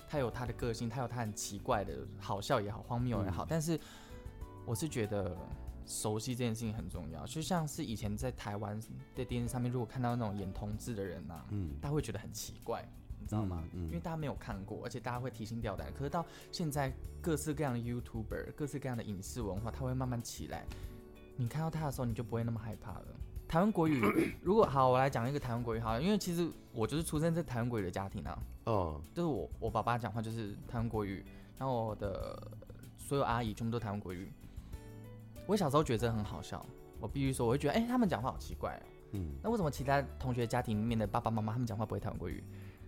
[0.08, 3.44] 他有他的个性，他有他很奇怪的，好笑也好，荒谬也好。
[3.44, 3.80] 嗯、但是
[4.66, 5.36] 我是觉得
[5.86, 7.26] 熟悉这件事情很重要。
[7.26, 8.78] 就像是以前在台湾
[9.14, 12.86] 的电视上面，如果看到那种演同志的人呐、啊，嗯，大家会觉得很奇怪，
[13.18, 13.64] 你知道吗？
[13.72, 15.92] 嗯嗯、因为大家没有看过，而且大家会提心吊胆。
[15.94, 20.66] 可是到现在，各式各样的 YouTuber，各式各样的影视文化，它会慢慢起来。
[21.36, 23.06] 你看到他的时候，你就不会那么害怕了。
[23.52, 24.00] 台湾国语，
[24.40, 28.38] 如果好，我来讲一个台湾国语好了，因为其实我就是出生在台湾国语的家庭啊。
[28.64, 28.98] 哦。
[29.12, 31.22] 就是我我爸爸讲话就是台湾国语，
[31.58, 32.50] 然后我的
[32.96, 34.32] 所有阿姨全部都台湾国语。
[35.46, 36.64] 我小时候觉得这很好笑，
[36.98, 38.82] 我必须说，我会觉得，哎、欸，他们讲话好奇怪哦。
[39.10, 39.34] 嗯。
[39.42, 42.42] 那为什么其他同学家庭里面的爸爸妈妈他们讲话不会台湾国语？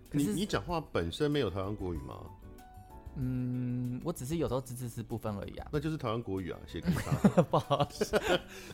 [0.09, 2.25] 可是你你讲话本身没有台湾国语吗？
[3.17, 5.67] 嗯，我只是有时候只字是不分而已啊。
[5.73, 7.43] 那就是台湾国语啊，写给他。
[7.43, 8.21] 不好意思，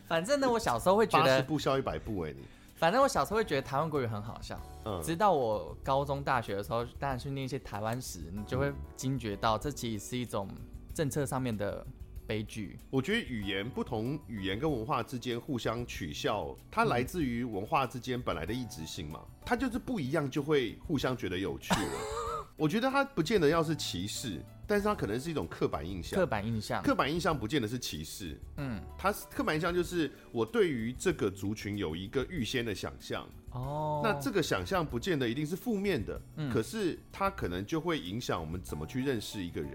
[0.07, 2.43] 反正呢，我小时候会觉得八十步笑一百步哎，你。
[2.77, 4.59] 反正我小时候会觉得台湾国语很好笑。
[4.87, 5.03] 嗯。
[5.03, 10.49] 直到我高中、大学的时候，当然去念一些台湾史，你就会惊觉到这其实是一种
[10.95, 11.87] 政策上面的
[12.27, 12.79] 悲剧。
[12.89, 19.21] 我觉得语言不同，语言跟文化之间互相取笑，它来自于文化之间本来的异质性嘛。
[19.45, 21.93] 它就是不一样，就会互相觉得有趣了。
[22.61, 26.21] 我觉得他不见得要是歧视，但是他可能是一种刻板印象。
[26.21, 33.27] 刻板印象，刻板印象不见得是歧视，嗯，它刻板印象就是我对于这个族群有一个预先的想象。
[33.53, 39.73] 哦，那这个想象不见得一定是负面的，嗯可是它可能就会影响我们怎么去认识一个人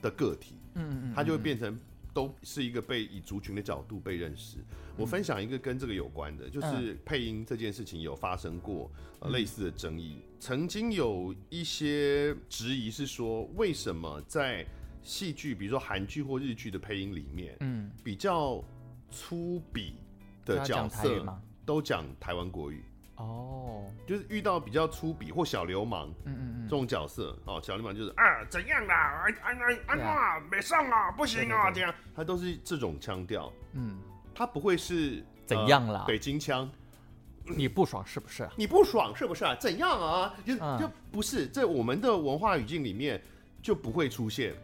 [0.00, 1.78] 的个体，嗯嗯嗯，它就会变成
[2.12, 4.58] 都是一个被以族群的角度被认识。
[4.96, 14.66] 我分享一个跟这个有关的，就是配音这件事情有发生过呃类似的争议，曾经有一些质疑是说，为什么在
[15.02, 18.62] 戏剧，比如说韩剧或日剧的配音里面，嗯，比较
[19.10, 19.92] 粗鄙
[20.44, 21.24] 的角色
[21.64, 22.84] 都讲台湾国语。
[23.22, 29.48] 哦，就是遇到比较粗鄙或小流氓，嗯嗯嗯，这种角色，哦，小流氓就是啊怎样啦，啊啊
[29.86, 33.98] 啊啊，没上啊，不行啊，这样，他都是这种腔调，嗯，
[34.34, 36.00] 他不会是怎样啦？
[36.00, 36.68] 呃北京腔，
[37.44, 38.48] 你不爽是不是？
[38.56, 39.54] 你不爽是不是啊？
[39.54, 40.34] 怎样啊？
[40.44, 40.78] 就嗯。
[40.80, 43.22] 就不是在我们的文化语境里面
[43.62, 44.54] 就不会出现，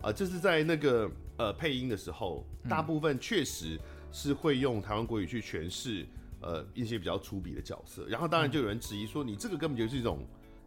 [0.00, 3.78] 啊，这是在那个呃配音的时候，大部分确实
[4.12, 6.06] 是会用台湾国语去诠释。
[6.40, 10.24] 呃，一些比较粗鄙的角色，然后当然就有人质疑说，你这个根本就是一种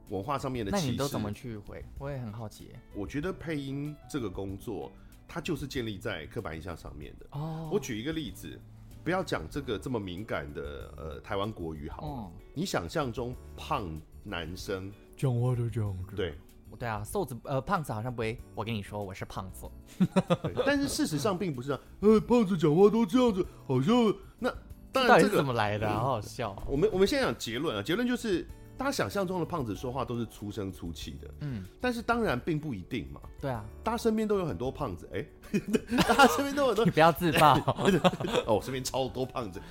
[0.10, 0.86] 文化上面的歧视。
[0.88, 1.84] 那你都怎么去回？
[2.00, 2.70] 我也很好奇。
[2.94, 4.92] 我觉得配音这个工作，
[5.28, 7.28] 它就是建立在刻板印象上面的。
[7.32, 8.60] 哦，我举一个例子，
[9.04, 12.08] 不要讲这个这么敏感的呃台湾国语好了。
[12.08, 13.90] 嗯你想象中胖
[14.26, 16.18] 男生讲话都这样子。
[16.18, 16.38] 对，
[16.78, 18.38] 对啊，瘦子呃胖子好像不会。
[18.54, 19.66] 我跟你说，我是胖子。
[20.66, 21.80] 但是事实上并不是啊。
[22.02, 24.31] 呃， 胖子讲话都这样子，好像那。
[24.92, 25.90] 当然，这个怎么来的？
[25.90, 26.56] 好好笑。
[26.68, 28.46] 我们我们先讲结论啊，结论就是
[28.78, 33.22] 大家想象中的胖子说话都是粗声粗气的，嗯，但是当然并不一定嘛。
[33.40, 35.26] 对啊，大家身边都有很多胖子，哎，
[36.08, 37.56] 大家身边都有很多，你不要自爆。
[38.46, 39.62] 哦，我身边超多胖子，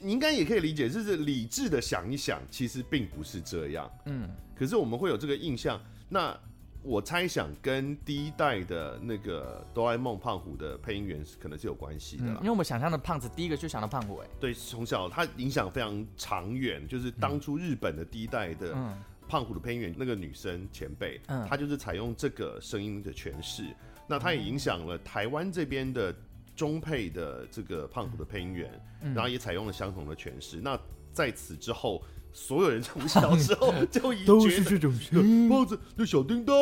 [0.00, 6.38] 你应该也可以理解，就是理智的想一想，其实并不是这样，嗯，可是我们会有这个印象，那。
[6.82, 18.74] 我猜想跟第一代的那个哆啦 A 梦胖虎的配音员是可能是有关系的啦，嗯，因为我们想象的胖子，第一个就想到胖虎，哎，对，从小他影响非常长远，就是当初日本的第一代的
[19.28, 23.64] 胖虎的配音员那个女生前辈，嗯，她就是采用这个声音的诠释，
[24.06, 26.14] 那她也影响了台湾这边的
[26.56, 28.70] 中配的这个胖虎的配音员，
[29.14, 30.78] 然后也采用了相同的诠释，那
[31.12, 32.02] 在此之后。
[32.32, 36.54] 所有人从小时候就已经 都是这种声胖子，那小叮当，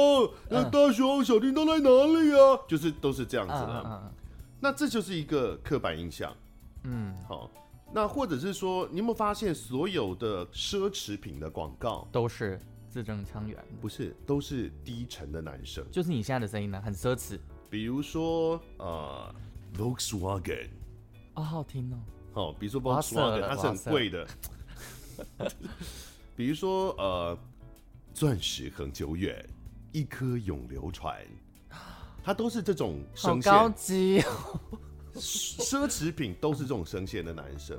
[0.48, 2.58] 那大熊，小叮当在哪里啊？
[2.66, 4.12] 就是都是这样子的。
[4.60, 6.34] 那这就是一个刻板印象。
[6.84, 7.50] 嗯，好。
[7.92, 13.56] 那或者是说，你有没有发现，所有的奢侈品的广告都是字正腔圆？
[13.80, 15.84] 不是，都是低沉的男生。
[15.92, 17.38] 就是你现在的声音呢，很奢侈。
[17.70, 19.34] 比如说，呃
[19.76, 20.68] ，Volkswagen，
[21.34, 21.96] 哦，好听哦。
[22.32, 24.26] 好，比如说 Volkswagen，它是很贵的。
[26.36, 27.38] 比如说，呃，
[28.12, 29.44] 钻石恒久远，
[29.92, 31.16] 一颗永流传，
[32.22, 34.60] 它都是这种声线，高级哦，
[35.14, 37.78] 奢侈品都是这种声线的男生，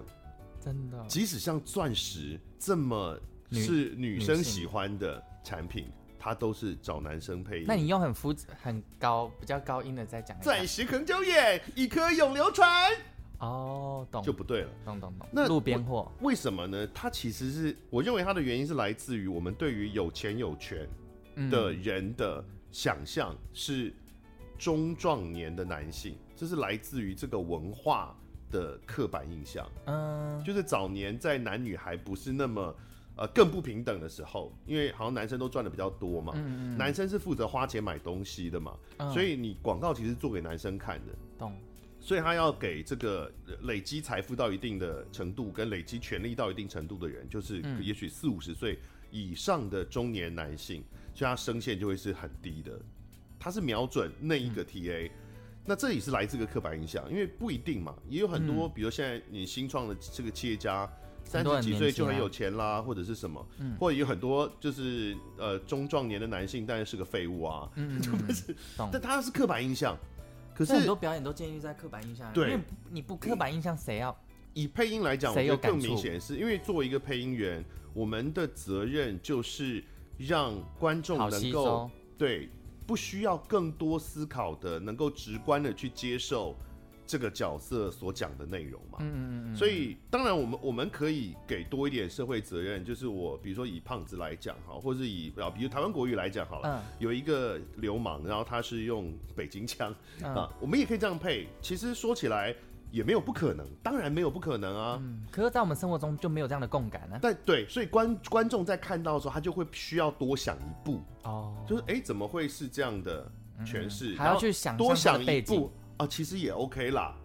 [0.60, 1.06] 真的。
[1.08, 3.20] 即使像钻石这么
[3.52, 7.66] 是女生喜欢的产品，它都是找男生配音。
[7.68, 12.92] 那你用很肤很高、比较高音的再讲，钻石恒久远，一颗永流传。
[13.40, 14.70] 哦，懂就不对了。
[14.84, 15.28] 懂懂懂。
[15.32, 16.88] 那路边货为什么呢？
[16.94, 20.88] 它其实是我认为它的原因是来自于我们对于有钱有权
[21.52, 23.94] 的人的想象是
[24.58, 28.18] 中壮年的男性，这是来自于这个文化
[28.50, 29.70] 的刻板印象。
[29.86, 32.76] 嗯，就是早年在男女还不是那么
[33.18, 41.14] 呃更不平等的时候，因为好像男生都赚的比较多嘛，嗯嗯，男生是负责花钱买东西的嘛，嗯，所以你广告其实做给男生看的。
[41.38, 41.54] 懂。
[42.08, 43.30] 所以他要给这个
[43.64, 48.80] 累积财富到一定的程度，跟累积权力到一定程度的人，就是也许四五十岁
[49.12, 50.82] 以上的中年男性，
[51.14, 52.80] 所以他声线就会是很低的。
[53.38, 55.12] 他是瞄准那一个 TA，
[55.66, 60.90] 那这也是来自个刻板印象，因为不一定嘛，也有很多，比如现在你新创的这个企业家，
[61.26, 63.46] 三十几岁就很有钱啦，或者是什么，
[63.78, 68.02] 或者有很多就是呃中壮年的男性，但是是个废物啊，嗯，
[68.94, 69.98] 但他是刻板印象。
[70.58, 74.18] 可是很多表演都建立在刻板印象，对，因为你不刻板印象，谁要？
[74.56, 79.84] 以配音来讲，我觉得更明显是因为作为一个配音员，我们的责任就是
[80.18, 81.88] 让观众能够
[82.18, 82.50] 对
[82.88, 86.56] 不需要更多思考的，能够直观的去接受。
[87.08, 101.48] 这个角色所讲的内容嘛，嗯嗯嗯，所以当然我们我们可以给多一点社会责任，就是我比如说以胖子来讲哈，或者是以啊，比如台湾国语来讲好了，有一个流氓，然后他是用北京腔啊，我们也可以这样配。
[101.62, 102.54] 其实说起来
[102.92, 105.00] 也没有不可能，当然没有不可能啊。
[105.02, 107.18] 嗯可是，在我们生活中就没有这样的共感呢。
[107.22, 113.32] 但对，所以观观众在看到的时候，他就会需要多想一步哦，就是哎，怎么会是这样的？
[113.66, 117.16] 诠释，还要去想多想一步啊，其实也 OK 啦。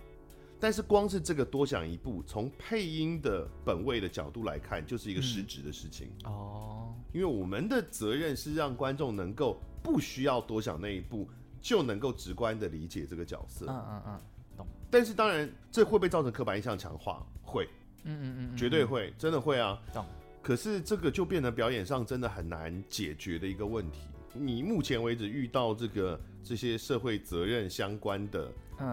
[0.59, 6.95] 但是光是这个多想一步，从配音的本位的角度来看，就是一个失职的事情哦。
[7.13, 11.29] 因为我们的责任是让观众能够不需要多想那一步，
[11.61, 13.67] 就能够直观的理解这个角色。
[13.69, 14.21] 嗯嗯嗯，
[14.57, 14.67] 懂。
[14.89, 17.27] 但是当然，这会不会造成刻板印象强化？
[17.43, 17.69] 会。
[18.05, 19.83] 嗯嗯嗯，绝对会，真的会啊。
[19.93, 20.07] 懂。
[20.41, 24.01] 可是这个就变成表演上真的很难解决的一个问题。
[24.35, 28.53] 你目前为止遇到这个这些社会责任相关的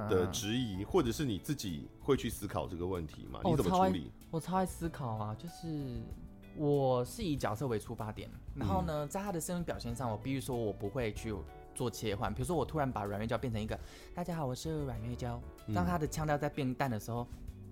[0.10, 3.40] 的质疑，或者是你自己会去思考这个问题吗？
[3.44, 4.12] 你怎么处理？
[4.30, 6.02] 我超爱思考啊，就是
[6.56, 11.34] 我是以角色为出发点，然后呢，在他的声音表现上，我必须说我不会去
[11.74, 12.34] 做切换。
[12.34, 13.80] 比如说，我突然把阮月娇变成一个
[14.14, 15.42] “大家好，我是阮月娇”，
[15.74, 17.28] 当他的腔调在变淡的时候，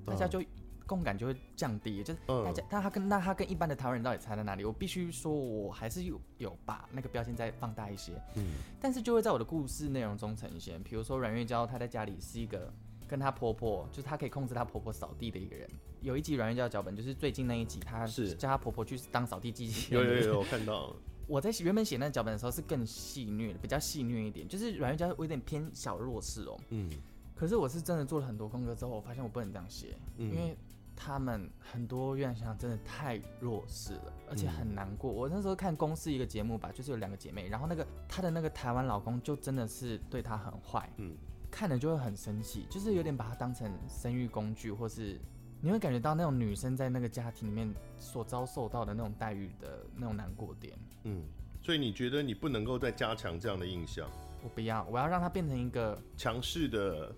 [0.06, 0.42] 大家就。
[0.88, 4.64] 共感就会降低，就是大家，但他跟那他跟一般的台湾人到底差在哪里？
[4.64, 10.82] 我必须说，我还是有有把那个标签再放大一些，嗯，但是就会在我的故事内容中呈现。
[10.82, 12.74] 比如说阮月娇，她在家里是一个
[13.08, 15.70] 跟她婆婆，就是她可以控制她婆婆扫地的一个人。
[16.02, 20.04] 有一集阮月娇的脚本就是最近那一集，她是叫她婆婆去当扫地机器人。
[20.04, 20.96] 有有有，我看到。
[21.28, 26.90] 我在原本写那个脚本的时候是更戏谑，比较戏虐一点，就是阮月娇有点偏小弱势哦，嗯。
[27.36, 30.58] 可是我是真的做了很多功课之后，我发现我不能这样写，因为。
[31.00, 35.14] 他们很多院长真的太弱势了，而且很难过。
[35.14, 41.16] 嗯、我那时候看公司一个节目吧，就是有两个姐妹，然后那个她的那个台湾老公就真的是对她很坏，嗯，
[41.52, 45.20] 看了就会很生气，就是有点把她当成生育工具，或是
[45.62, 51.24] 你会感觉到那种女生在那个家庭里面所遭受到的那种待遇的那种难过点，嗯，
[51.62, 54.10] 所以你觉得你不能够再加强这样的印象？
[54.44, 57.14] 我不要，我要让她变成一个强势的。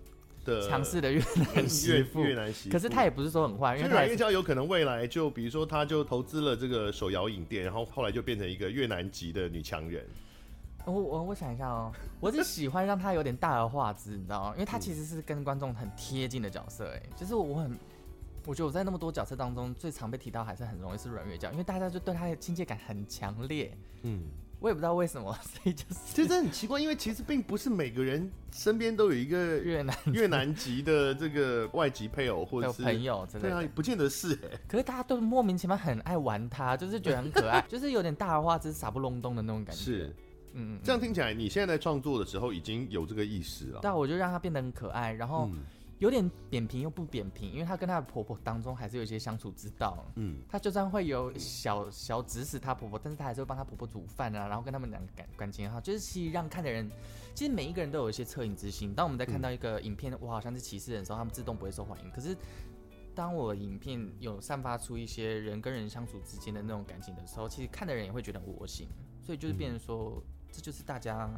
[0.68, 1.22] 强势的越
[1.54, 10.04] 南媳妇，越南媳妇，可是他也不是说很坏，因为阮月娇有可能未来就比如说，她就投资了这个手摇饮店，然后后来就变成一个越南籍的女强人。
[10.86, 14.52] 我我我想一下哦，我是喜欢让她有点大而化之，你知道吗？
[14.54, 17.78] 因为她其实是跟观众很贴近的角色，哎，就是我很，
[18.46, 24.24] 我觉得我在那么多角色当中最常被提到还是很容易是阮月娇，因为大家就对她的亲切感很强烈，嗯。
[24.60, 34.58] 我也不知道为什么，所以就是其实这很奇怪，因为其实并不是每个人身边都有一个越南越南籍的这个外籍配偶或者是朋友，真的对啊，不见得是哎。
[34.68, 39.82] 可是大家都莫名其妙很爱玩他，就是觉得很可爱， 就是有点大而化之、傻不隆咚的那种感觉。
[39.82, 40.14] 是，
[40.52, 43.80] 嗯，这样听起来，你现在在创作的时候已经有这个意识了。
[43.82, 45.48] 但我就让他变得很可爱，然后。
[46.00, 50.04] 嗯有点扁平又不扁平，因为她跟她的婆婆当中还是有一些相处之道。
[50.16, 56.90] 嗯，她就算会有小小指使她婆婆，但是她还是会帮她婆婆煮饭啊，然后跟他们两个感感情好，就是其实让看的人，
[57.34, 58.94] 其实每一个人都有一些恻隐之心。
[58.94, 62.10] 当我们在看到一个影片，我好像是歧视人的时候，他们自动不会受欢迎。
[62.10, 62.34] 可是
[63.14, 68.88] 当我影片有散发出一些人跟人相处之间的那种感情的时候，其实看的人也会觉得窝心。
[69.20, 71.30] 所以就是变成说，这就是大家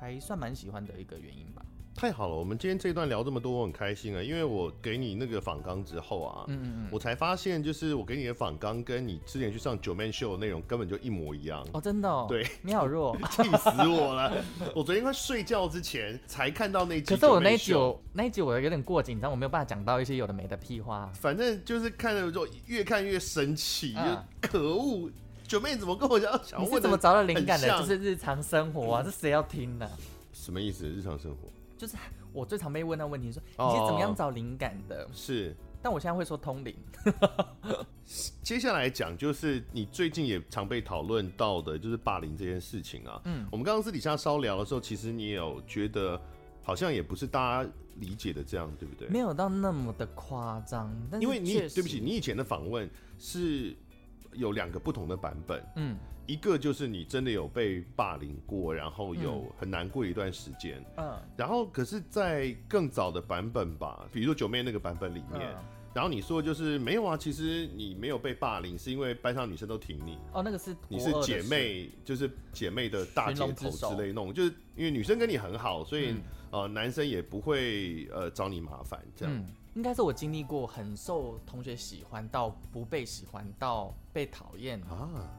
[0.00, 1.62] 还算蛮喜欢的一个原因吧。
[1.96, 4.22] 太好了，我们今天这一段聊这么多，我很开心啊！
[4.22, 12.26] 因为我给你那个访纲之后啊，嗯嗯我才发现，就是我给你的访纲跟你之前去上九妹秀的内容根本就一模一样哦，真的哦？
[12.28, 14.32] 对，你好弱， 气死我了！
[14.74, 17.72] 我昨天快睡觉之前才看到那集，可是我那一集
[18.12, 21.10] 那一集我有点过紧张，我没有办法讲到一些有的没的屁话。
[21.14, 25.08] 反正就是看了之后越看越生气，嗯、就可恶！
[25.46, 26.40] 九妹怎么跟我讲？
[26.58, 27.78] 你是怎么找到灵感的？
[27.78, 29.88] 就是日常生活啊，这谁要听呢？
[30.32, 30.88] 什么意思？
[30.88, 31.48] 日常生活？
[31.76, 31.96] 就是
[32.32, 35.08] 我最常被问到问题，说你是怎么样找灵感的？
[35.12, 36.74] 是，但我现在会说通灵。
[38.42, 43.20] 接下来讲就是你最近也常被讨论到的，就是霸凌这件事情啊。
[43.24, 46.20] 嗯，我们刚刚私底下稍聊的时候，其实你也有觉得
[46.62, 49.08] 好像也不是大家理解的这样，对不对？
[49.08, 53.74] 没有到那么的夸张，因为你对不起，你以前的访问是
[54.32, 55.64] 有两个不同的版本。
[55.76, 55.96] 嗯。
[56.26, 70.18] 一个就是你真的有被霸凌过，然后有很难过一段时间，嗯，然后可是，在更早的版本吧，比如说九妹那个版本里面，嗯、然后你说就是没有啊，其实你没有被霸凌，是因为班上女生都挺你。
[70.32, 76.22] 哦，那个是你是姐妹，就是姐妹的大姐头之类那种，就是因为女生跟你很好，所以、嗯、
[76.52, 79.34] 呃男生也不会呃找你麻烦这样。
[79.36, 84.80] 嗯、应该是我经历过很受同学喜欢到不被喜欢到被讨厌。
[84.84, 85.30] 啊。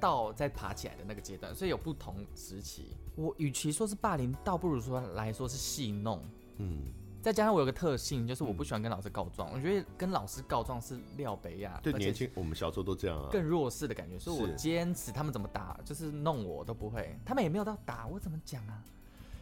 [0.00, 2.96] 到再爬起来的那个阶段，所以有不同时期。
[3.14, 6.22] 我与其说是霸凌，倒不如说来说是戏弄。
[6.58, 6.82] 嗯，
[7.22, 9.50] 再加上我有个特性，就是我不喜欢跟老师告状。
[9.50, 11.80] 嗯、我觉得跟老师告状是廖北亚。
[11.82, 13.28] 对，年轻我们小时候都这样啊。
[13.30, 17.18] 更弱势的感觉，所以我坚持他们怎么打，就是弄我都不会。
[17.24, 18.82] 他们也没有到打我，怎么讲啊？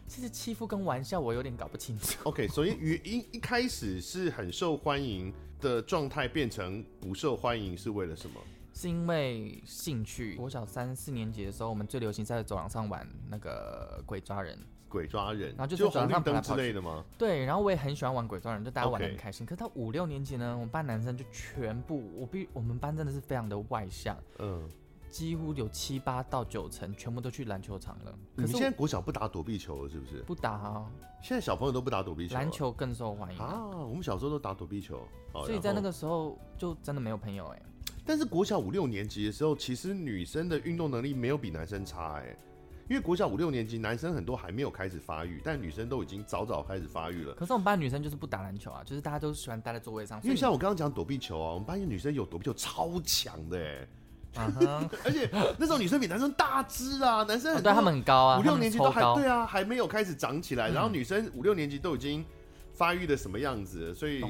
[0.06, 2.18] 其实欺负跟玩笑，我有点搞不清楚。
[2.24, 8.38] OK，所以原因一开始是很受欢迎的状态，变成不受欢迎是为了什么？
[8.74, 10.36] 是因为兴趣。
[10.36, 14.58] 国小三四年级的时候，我们最流行在走廊上玩那个鬼抓人。
[14.86, 17.04] 鬼抓人，然后就是走廊上跑来跑去之类的吗？
[17.18, 19.44] 对，然后我也很喜欢玩鬼抓人，就大家玩得很开心。
[19.44, 24.70] 可是到五六年级呢，我们班男生就全部，我比我们班真的是非常的外向，嗯，
[25.10, 28.16] 几乎有七八到九成全部都去篮球场了。
[28.36, 30.22] 可是你现在国小不打躲避球了是不是？
[30.22, 30.88] 不打啊，
[31.20, 33.66] 现在小朋友都不打躲避球，篮球更受欢迎啊。
[33.66, 35.00] 我们小时候都打躲避球，
[35.32, 37.62] 所以在那个时候就真的没有朋友哎、欸。
[38.04, 42.38] 但是国小五六年级的时候，其实女生的运动能力没有比男生差哎、欸。
[42.86, 47.32] 因为国小五六年级，男生很多还没有开始发育，但女生都已经早早开始发育了。
[47.32, 50.20] 可是我们班女生就是不打篮球啊，就是大家都喜欢待在座位上。
[50.22, 53.88] 因为像我刚刚讲躲避球啊，我们班有女生有躲避球超强的哎、
[54.34, 54.88] uh.
[55.02, 62.22] 而且那时候女生比男生大只啊，男生很对他们很高啊，五六年级都还对啊，还没有开始长起来，然后女生五六年级都已经
[62.74, 64.22] 发育的什么样子，所以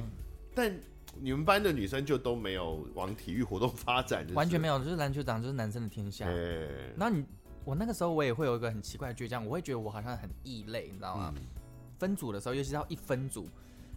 [0.55, 0.72] 但
[1.21, 6.27] 你们班的女生就都没有往体育活动发展，完全没有，就是篮球场就是男生的天下。
[6.27, 7.25] 欸、然后你。
[7.67, 11.33] 我那个时候我也会有一个很奇怪的倔强，我会觉得我好像很异类，你知道吗？
[11.35, 11.43] 嗯、
[11.99, 13.49] 分组的时候，尤其是到一分组，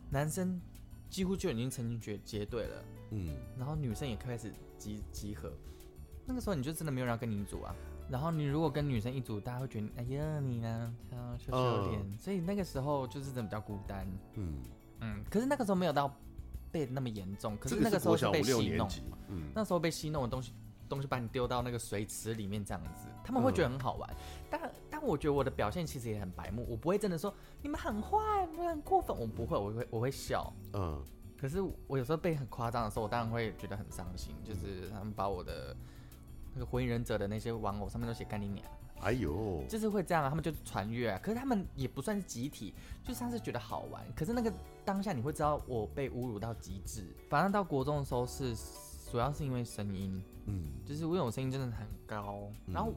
[0.09, 0.57] 男生
[1.09, 5.51] 几乎就已经成群结结队了，嗯，然后女生也开始集集合。
[6.25, 7.75] 那个时候你就真的没有人要跟你一组啊。
[8.09, 14.63] 然后你如果跟女生一组，大家会觉得哎呀你呢，像羞羞脸，所以那个时候就是真的比较孤单，嗯
[15.01, 15.21] 嗯。
[15.29, 16.17] 可是那个时候没有到
[16.71, 18.89] 被那么严重，可是那个时候是被戏弄，
[19.29, 20.53] 嗯，那时候被戏弄的东西。
[20.89, 24.09] 东西把你丢到那个水池里面，这样子，他们会觉得很好玩。
[24.09, 30.49] 嗯、但但我觉得我的表现其实也很白目，我不会真的说你们很坏，你们很过分，我不会，我会我会笑。
[30.71, 31.03] 嗯。
[31.37, 34.33] 可是我有时候被很夸张的时候，我当然会觉得很伤心。
[34.45, 35.75] 就是他们把我的
[36.53, 38.65] 那个火影忍者的那些玩偶上面都写干你娘，
[39.01, 41.19] 哎呦，就是会这样啊，他们就传阅啊。
[41.21, 42.73] 可是他们也不算是集体，
[43.03, 44.03] 就像是觉得好玩。
[44.15, 44.51] 可是那个
[44.83, 47.05] 当下你会知道我被侮辱到极致。
[47.29, 48.55] 反正到国中的时候是。
[49.09, 52.91] 主要是因为声音，嗯，就是因为我声音真的很高，嗯，然后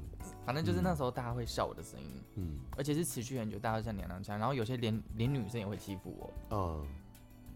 [0.44, 6.84] 反正就是那时候大家会笑我的声音，嗯，而且是持续很久，大家都像娘娘腔，然后有些连连女生也会欺负我，嗯，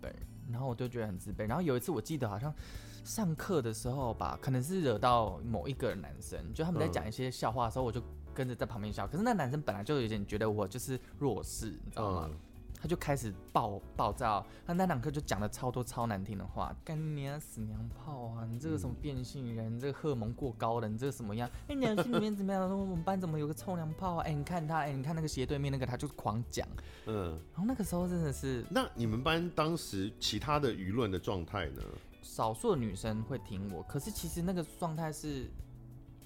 [0.00, 0.14] 对，
[0.52, 1.48] 然后我就觉得很自卑。
[1.48, 2.54] 然后有一次我记得好像
[3.02, 8.00] 上课的时候吧，可能是惹到某一个男生，就他们在讲一些笑话的时候，我就
[8.34, 9.06] 跟着在旁边笑。
[9.06, 12.28] 可是那男生本来就有点觉得我就是弱势，你知道吗？
[12.30, 12.38] 嗯
[12.76, 18.46] 他就开始暴暴躁，他那两课就讲了超多超难听的话，干你啊死娘炮啊！
[18.50, 21.48] 你这个什么变性人，这个荷尔蒙过高的，你这个什么样？
[21.66, 22.68] 哎、欸，你心里面怎么样？
[22.78, 24.24] 我们班怎么有个臭娘炮啊？
[24.24, 26.68] 哎、欸，你看他，哎、欸，你看那个斜对面那个，他就是狂讲。
[27.06, 28.62] 嗯，然后那个时候真的是……
[28.68, 31.80] 那你们班当时其他的舆论的状态呢？
[32.20, 35.50] 少数的女生会听我，可是其实那个状态是，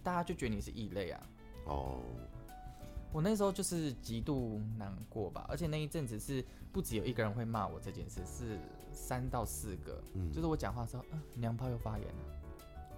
[0.03, 1.23] 大家就觉得你是异类啊。
[1.69, 2.01] 哦。
[3.11, 8.59] 我那时候就是极度难过吧，而且那一阵子是不只有一个人会骂我这件事，是
[8.93, 9.99] 三到四个。
[10.13, 12.15] 嗯，就是我讲话的时候，嗯，娘炮又发言了。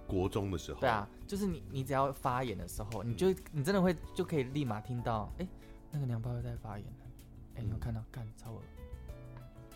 [0.09, 0.81] 国中的时候。
[0.81, 5.49] 对啊，就是你，你只要发言的时候，你就你真的会就可以立马听到，哎、欸，
[5.93, 7.07] 那个娘炮又在发言了。
[7.55, 8.03] 哎、欸，你有看到？
[8.11, 8.63] 干超了，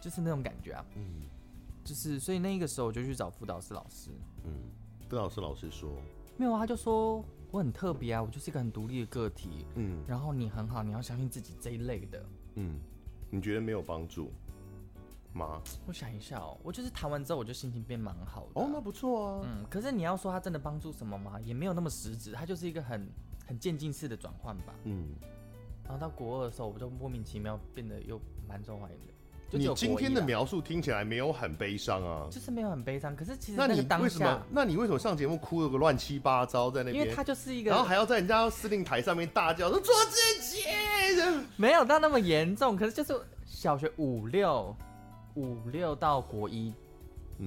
[0.01, 0.85] 就是那种感觉啊。
[0.97, 1.23] 嗯。
[1.85, 4.11] 就是，所以那个时候我就去找辅导室老师。
[4.43, 4.53] 嗯，
[5.09, 5.97] 辅导室老师说。
[6.37, 7.25] 没有啊，他就说。
[7.55, 9.65] 我很特别啊，我就是一个很独立的个体。
[9.77, 12.27] 嗯，然后你很好，你要相信自己这一类的。
[12.57, 12.81] 嗯，
[13.31, 14.33] 你觉得没有帮助
[15.33, 15.63] 吗？
[15.87, 18.61] 我想一下哦，我就是谈完之后，我就心情变蛮好的。
[18.61, 19.43] 哦，那不错啊。
[19.45, 21.41] 嗯，可是你要说他真的帮助什么吗？
[21.43, 23.09] 也没有那么实质，他就是一个很
[23.47, 24.75] 很渐进式的转换吧。
[24.83, 25.15] 嗯，
[25.85, 29.14] 然后到国二的时候，我就莫名其妙变得又蛮受欢迎的。
[29.59, 33.15] 你今天的描述听起来没有很悲伤啊，就是没有很悲伤。
[33.15, 34.43] 可是其实那你为什么？
[34.51, 37.05] 那你为什么上节目哭了个乱七八糟在那边？
[37.05, 40.65] 因为他就是一个，然后还要在人家司令台上面大叫说做自己，
[41.57, 42.77] 没有到那么严重。
[42.77, 44.77] 可是就是小学五六
[45.35, 46.73] 五六到国一，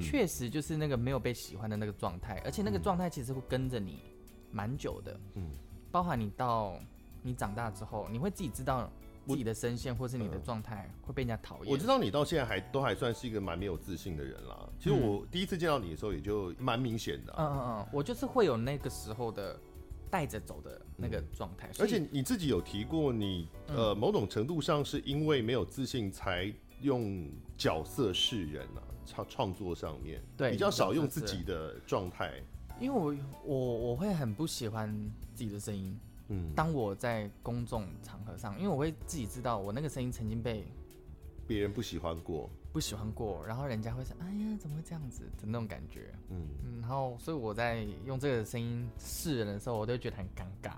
[0.01, 3.99] 确、嗯、实就是那个没有被喜欢的那个状态，而且那个状态其实会跟着你
[4.51, 5.19] 蛮久的。
[5.35, 5.51] 嗯，
[5.91, 6.79] 包含你到
[7.21, 8.89] 你长大之后，你会自己知道。
[9.27, 11.71] 自己的声线或是你的状态会被人家讨厌。
[11.71, 14.69] 我知道你到现在还都还算是一个蛮没有自信的人啦。
[14.79, 17.33] 其实我第一次见到你的时候，也就蛮明显的。
[17.37, 19.59] 嗯嗯嗯，我就是会有那个时候的
[20.09, 21.69] 带着走的那个状态。
[21.79, 23.25] 而且你自己有提过你，
[23.67, 26.51] 你呃某种程度上是因为没有自信才
[26.81, 32.41] 用角色示人啊，创创作上面对比较少用自己的状态。
[32.79, 34.95] 因为我我我会很不喜欢
[35.33, 35.99] 自己的声音。
[36.29, 40.65] 嗯，当我在公众场合上，因为我会自己知道我那个声音曾经被
[41.47, 46.13] 别人不喜欢过，不喜欢过，然后人家会说：“哎呀，怎么会这样子？”的那种感觉。
[46.29, 46.47] 嗯，
[46.81, 50.73] 然后所以我在用这个声音示人的时候，我都觉得很尴尬。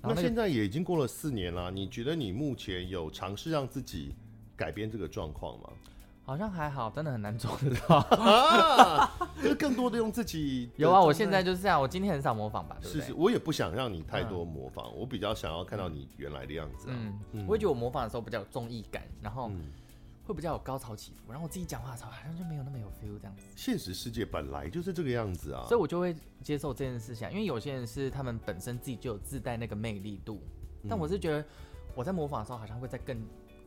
[0.00, 4.14] 那，那现在也已经过了四年了，你觉得你目前有尝试让自己
[4.56, 5.70] 改变这个状况吗？
[6.24, 9.10] 好像还好，真的很难做得到啊。
[9.36, 10.70] 就是更多的用自己。
[10.76, 11.78] 有啊，我现在就是这样。
[11.78, 13.00] 我今天很少模仿吧，对不对？
[13.02, 16.96] 是是，我也不想让你太多模仿，嗯、我比较想要看到你原来的样子、啊。
[16.96, 19.50] 嗯，嗯我也觉得我模仿的时候比较有综艺感，然后
[20.26, 23.44] 会比较有高潮起伏，然后我自己讲话的时候好像就没有那么有 feel 这样子。
[23.54, 27.28] 现实世界本来就是这个样子啊，所以我就会接受这件事情。
[27.30, 30.40] 因为有些人是他们本身自己就有自带那个魅力度，
[30.88, 31.44] 但我是觉得
[31.94, 33.22] 我在模仿的时候好像会再更。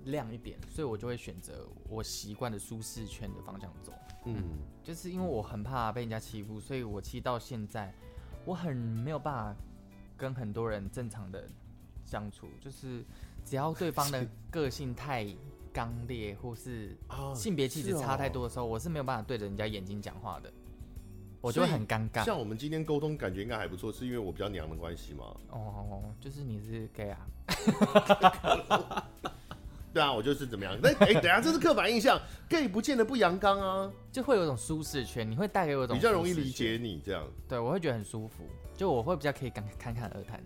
[0.07, 3.93] 亮一点，所以我就会选择我习惯的舒适圈的方向走。
[4.25, 7.93] 嗯，就是因为我很怕被人家欺负，所以我其实到现在
[8.43, 9.55] 我很没有办法
[10.17, 11.47] 跟很多人正常的
[12.05, 12.47] 相处。
[12.59, 13.05] 就是
[13.45, 15.25] 只要对方的个性太
[15.71, 16.97] 刚烈，或是
[17.33, 20.51] 性别气质差太多的时候，我是没有办法对着人家眼睛讲话的，
[21.39, 22.25] 我就会很尴尬。
[22.25, 25.23] 像我们今天沟通感觉应该还不错，是因为我比较娘的关系吗？
[25.51, 27.27] 哦，就是你是 gay 啊。
[29.97, 30.77] 对啊，我就是怎么样？
[30.79, 37.27] 那哎、欸，等下这是刻板印象，gay 不见得不阳刚啊，就会有一种舒适圈，你会带给我一种比较容易理解你这样。
[37.49, 38.43] 对，我会觉得很舒服，
[38.75, 40.39] 就我会比较可以侃侃侃而谈。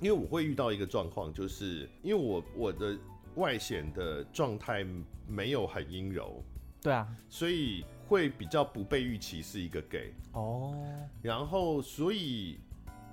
[0.00, 2.96] 因为我会遇到一个状况，就是因为我我的
[3.34, 4.86] 外显的状态
[5.28, 6.42] 没有很阴柔，
[6.80, 10.74] 对啊，所以会比较不被预期是一个 gay 哦。
[11.20, 12.58] 然后，所以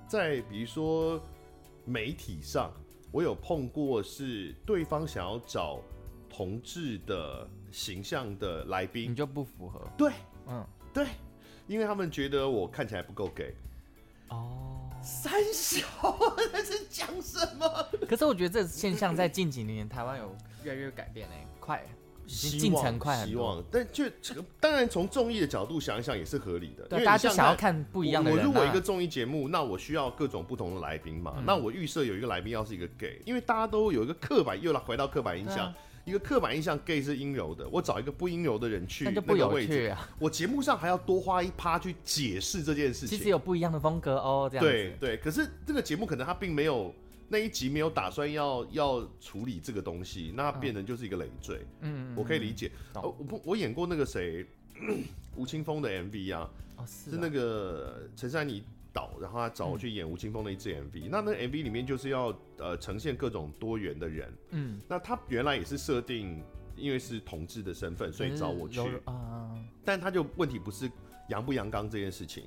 [0.08, 1.22] 在比如说
[1.84, 2.72] 媒体上。
[3.12, 5.80] 我有碰过是对方想要找
[6.30, 9.86] 同志的形象的来宾，你就不符合。
[9.98, 10.12] 对，
[10.48, 11.06] 嗯，对，
[11.66, 13.54] 因为他们觉得我看起来不够 gay。
[14.30, 15.86] 哦，三小
[16.52, 17.68] 那是讲什么？
[18.08, 20.34] 可是我觉得这现象在近几年台湾有
[20.64, 21.86] 越来越改变呢，快。
[22.26, 24.04] 进程快很，希望，但就
[24.58, 26.86] 当然从综艺的角度想一想也是合理的。
[26.90, 28.38] 因为，大家就想要看不一样的人。
[28.38, 31.42] 我如果一个综艺节目，那我需要各种不同的来宾嘛。
[31.46, 35.72] 那我预设有一个来宾要是一个 gay，因为大家都有一个刻板，又来回到刻板印象，
[36.04, 37.68] 一个刻板印象 gay 是阴柔的。
[37.68, 43.18] 我找一个不阴柔的人去那个位置，我节目上还要多花一趴去解释这件事情。
[43.18, 45.16] 其实有不一样的风格哦，这样对对。
[45.18, 46.94] 可是这个节目可能它并没有。
[47.32, 51.64] 那一集没有打算要要处理这个东西，那变成就是一个累赘。
[51.80, 52.70] 嗯，我可以理解。
[52.92, 54.44] 哦，我不，我演过那个谁，
[55.34, 58.62] 吴青峰的 MV 啊，哦，是，啊，是那个陈珊妮
[58.92, 61.06] 导，然后他找我去演吴青峰的一支 MV。
[61.06, 64.30] 嗯，那那个 MV 里面就是要呃呈现各种多元的人。
[64.50, 66.38] 嗯，那他原来也是设定，
[66.76, 69.58] 因为是同志的身份，所以找我去啊。
[69.86, 70.86] 但他就问题不是
[71.30, 72.44] 阳不阳刚这件事情，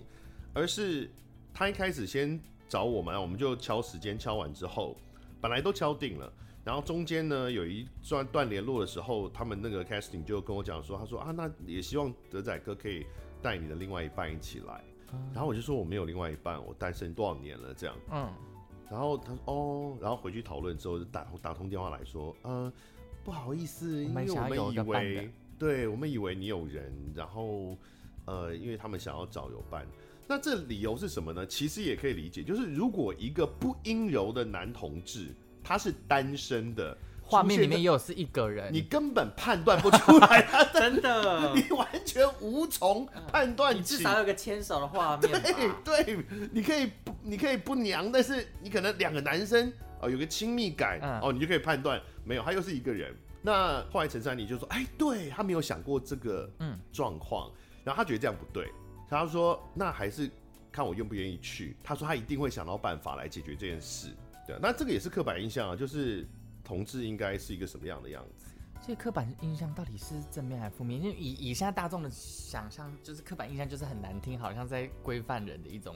[0.54, 1.10] 而是
[1.56, 2.40] 他一开始先。
[2.68, 4.96] 找我们，我们就敲时间，敲完之后，
[5.40, 6.32] 本来都敲定了，
[6.64, 13.06] 然后中间呢有一段段联络的时候，他们那个 casting 就跟我讲说，他说啊，那也希望德仔哥可以
[13.42, 18.28] 带你的另外一半一起来，嗯、然后我就说我没有另外一半，我单身多少年了这样，嗯，
[18.90, 22.72] 然后他说哦，然后回去讨论之后就打打通电话来说，嗯，
[23.24, 27.78] 不好意思，因为我们以为，对我们以为你有人，然后
[28.26, 29.88] 呃，因为他们想要找有伴。
[30.28, 31.46] 那这理由是什么呢？
[31.46, 35.28] 其实也可以理解，就是如果一个不阴柔的男同志，
[35.64, 43.78] 他是单身的，画面里面又是一个人，你根本判断不出来 他真的，你完全无从判断、嗯。
[43.78, 45.32] 你至少有个牵手的画面。
[45.84, 46.18] 对对，
[46.52, 49.72] 你可以不，你可以不娘，但是你可能两个男生
[50.02, 53.16] 哦有个亲密感、嗯、哦，你就可以判断没有，他又是一个人。
[53.44, 57.52] 那后来陈珊妮就说，哎，对他没有想过这个嗯状况，
[57.84, 58.72] 然后他觉得这样不对。
[59.10, 60.30] 他说：“那还是
[60.72, 64.10] 看我愿不愿意去。”他说：“他一定会想到办法来解决这件事。”
[64.48, 66.28] 对，那这个也是刻板印象啊，就是
[66.64, 68.46] 同志应该是一个什么样的样子？
[68.82, 71.02] 所以刻板印象到底是正面还是负面？
[71.02, 75.96] 因为以以现在大众的想象，就是刻板印象就是很难听，好像在规范人的一种。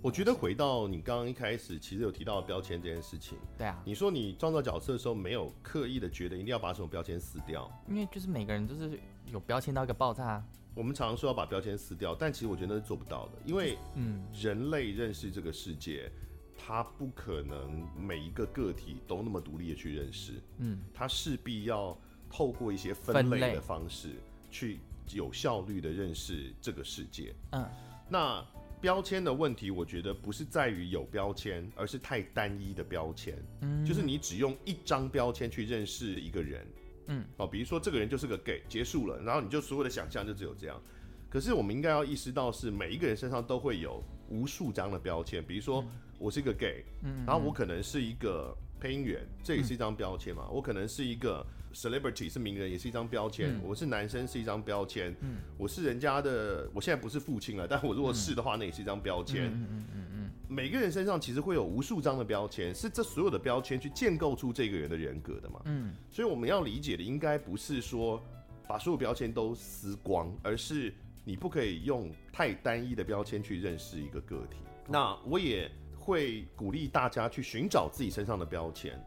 [0.00, 3.38] 我觉得回到你刚刚一开始其实有提到标签这件事情。
[3.58, 10.42] 对啊，你说你创造角色的时候没有刻意的觉得一定要把什么标签撕掉，因为就是每个人都是有标签到一个爆炸。
[10.74, 16.10] 我们常常说要把标签撕掉，但其实我觉得那是做不到的，因为嗯，人类认识这个世界，
[16.56, 21.96] 它不可能每一个个体都那么独立的去认识，嗯，他势必要
[22.30, 24.12] 透过一些分类的方式
[24.50, 24.78] 去
[25.12, 27.68] 有效率的认识这个世界，嗯，
[28.08, 28.42] 那
[28.80, 36.66] 标签的问题，我觉得不是在于有标签，而是太单一的标签，嗯，就是你只用一张标签去认识一个人。
[37.06, 40.80] 嗯，哦，比如说这个人就是个 gay，结束了，然后你就所有的想象就只有这样。
[41.28, 45.42] 可是我们应该要意识到，是每一个人身上都会有无数张的标签。
[45.44, 45.84] 比如说
[46.18, 50.48] 我是一个 gay，嗯，然后我可能是一个配音员，这也是一张标签嘛。
[50.50, 53.60] 我可能是一个 celebrity，是名人，也是一张标签。
[53.62, 55.14] 我是男生，是一张标签。
[55.20, 59.46] 嗯，我是人家的，我现在不是父亲了，但我如果是的话，那也是一张标签。
[59.46, 60.30] 嗯嗯嗯嗯。
[60.48, 65.60] 每个人身上其实会有无数张的标签，是这所有的标签去建构出这个人的人格的嘛？
[65.66, 68.20] 嗯，所以我们要理解的应该不是说
[68.66, 70.92] 把所有标签都撕光，而是
[71.24, 74.56] 你不可以用太单一的标签去认识一个个体。
[74.88, 75.70] 那我也
[76.02, 79.00] 会鼓励大家去寻找自己身上的标签，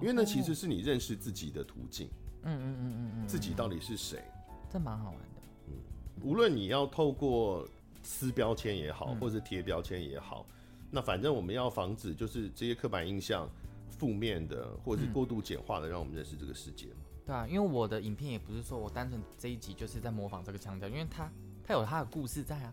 [0.00, 2.08] 因为那其实是你认识自己的途径。
[2.44, 4.22] 嗯嗯嗯嗯嗯，自己到底是谁？
[4.70, 5.42] 这蛮好玩的。
[5.66, 5.74] 嗯，
[6.22, 7.66] 无论你要透过
[8.04, 10.46] 撕标签也好，或者贴标签也好，
[10.92, 13.50] 那反正我们要防止就是这些刻板印象
[13.90, 17.00] 负面的，或者是过度简化的，让我们认识这个世界嘛。
[17.26, 21.28] 对啊，因为我的影片也不是说我单纯这一集就是在模仿这个腔调，因为它
[21.64, 22.72] 它有它的故事在啊。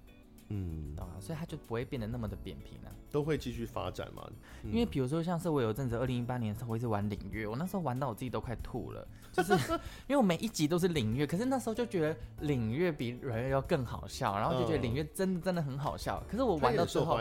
[0.49, 4.29] 嗯，啊，所以它就不会变得那么的扁平了，都会继续发展嘛。
[4.63, 9.53] 因为比如说像是我有阵子二零一八年的时候，我一直玩领月，我那时候玩到我自己都快吐了，就是
[10.07, 16.21] 因为我每一集都是领月，可是那时候就觉得领月比软月要更好笑，然后就觉得领月真的真的很好笑。
[16.29, 17.17] 可是我玩到最后，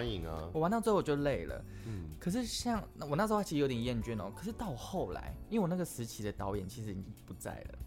[0.52, 1.64] 我玩到最后我就累了。
[1.86, 4.30] 嗯，可是像我那时候其实有点厌倦哦。
[4.36, 7.78] 可是到后来，因为我那个时期的导演其实已经不在了。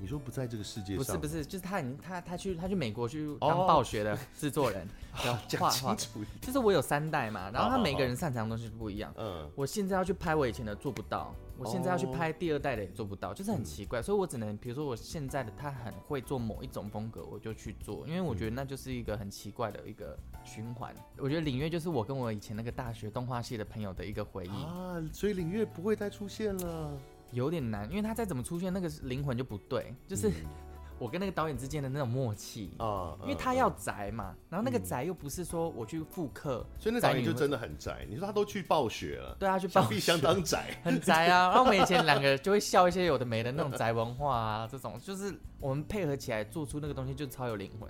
[0.00, 0.98] 你说不在这个世界上？
[0.98, 4.88] 不是不是，就是他已经他他去他去美国去当暴雪的制作人，
[5.26, 5.94] 要画画。
[6.40, 9.12] 就是我有三代嘛，然后他每个人擅长的东西不一样。
[9.16, 14.00] 嗯，我现在要去拍我以前的做不到，我现在要去拍第二代的也做不到，就是很奇怪。
[14.00, 20.94] 所以我只能比如说我现在的他很会做某一种风格，我就去做，因为我觉得那就是一个很奇怪的一个循环。
[21.18, 26.92] 我觉得领月就是我跟我以前那个大学动画系的朋友的一个回忆啊，所以领月不会再出现了。
[27.32, 30.30] 有点难，因为他再怎么出现，那个灵魂就不对，就是
[30.98, 33.16] 我跟那个导演之间的那种默契啊。
[33.22, 38.06] 因为他要宅嘛，然后那个宅又不是说我去复刻，所以那导演就真的很宅。
[38.08, 41.48] 你说他都去暴雪了，对啊，去暴雪相当宅， 很宅啊。
[41.48, 47.88] 然后我们以前两个就会笑一些有的没的那种宅文化啊，这种就是我们配合起来做出那个东西，就超有灵魂。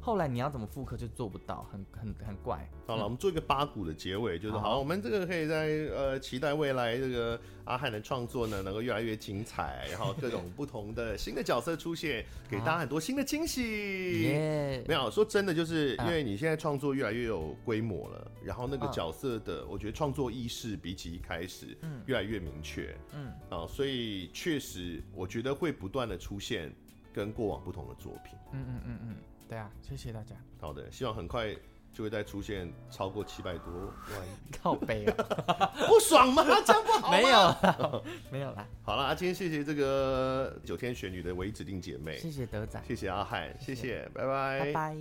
[0.00, 2.68] 后来你要怎么复刻就做不到，很很很怪。
[2.86, 14.22] 好了，我们做一个八股的结尾，就是好，我们这个可以在呃期待未来这个阿汉的创作呢，能够越来越精彩，然后各种不同的新的角色出现，给大家很多新的惊喜。
[14.24, 26.74] 耶，没有说真的，就是因为你现在创作越来越有规模了，然后那个角色的，我觉得创作意识比起一开始，嗯，越来越明确，嗯，啊，所以确实我觉得会不断的出现
[27.12, 28.34] 跟过往不同的作品。
[28.52, 29.16] 嗯嗯嗯嗯。
[29.50, 30.36] 对啊，谢谢大家。
[30.60, 31.52] 好的，希望很快
[31.92, 33.72] 就会再出现超过七百多
[34.12, 34.20] 万。
[34.62, 36.44] 靠背啊， 不爽吗？
[36.64, 37.18] 这样不好吗？
[37.18, 38.64] 没有， 没有啦。
[38.84, 42.16] 好了，今天谢谢这个九天玄女的唯一指定姐妹。
[42.18, 44.96] 谢谢德仔，谢谢阿汉，谢谢，谢谢，拜拜，拜拜。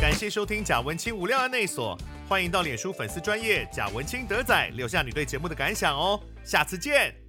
[0.00, 6.20] 感谢收听贾文清无料案内所，欢迎到脸书粉丝专业贾文清德仔留下你对节目的感想哦。
[6.44, 7.27] 下次见。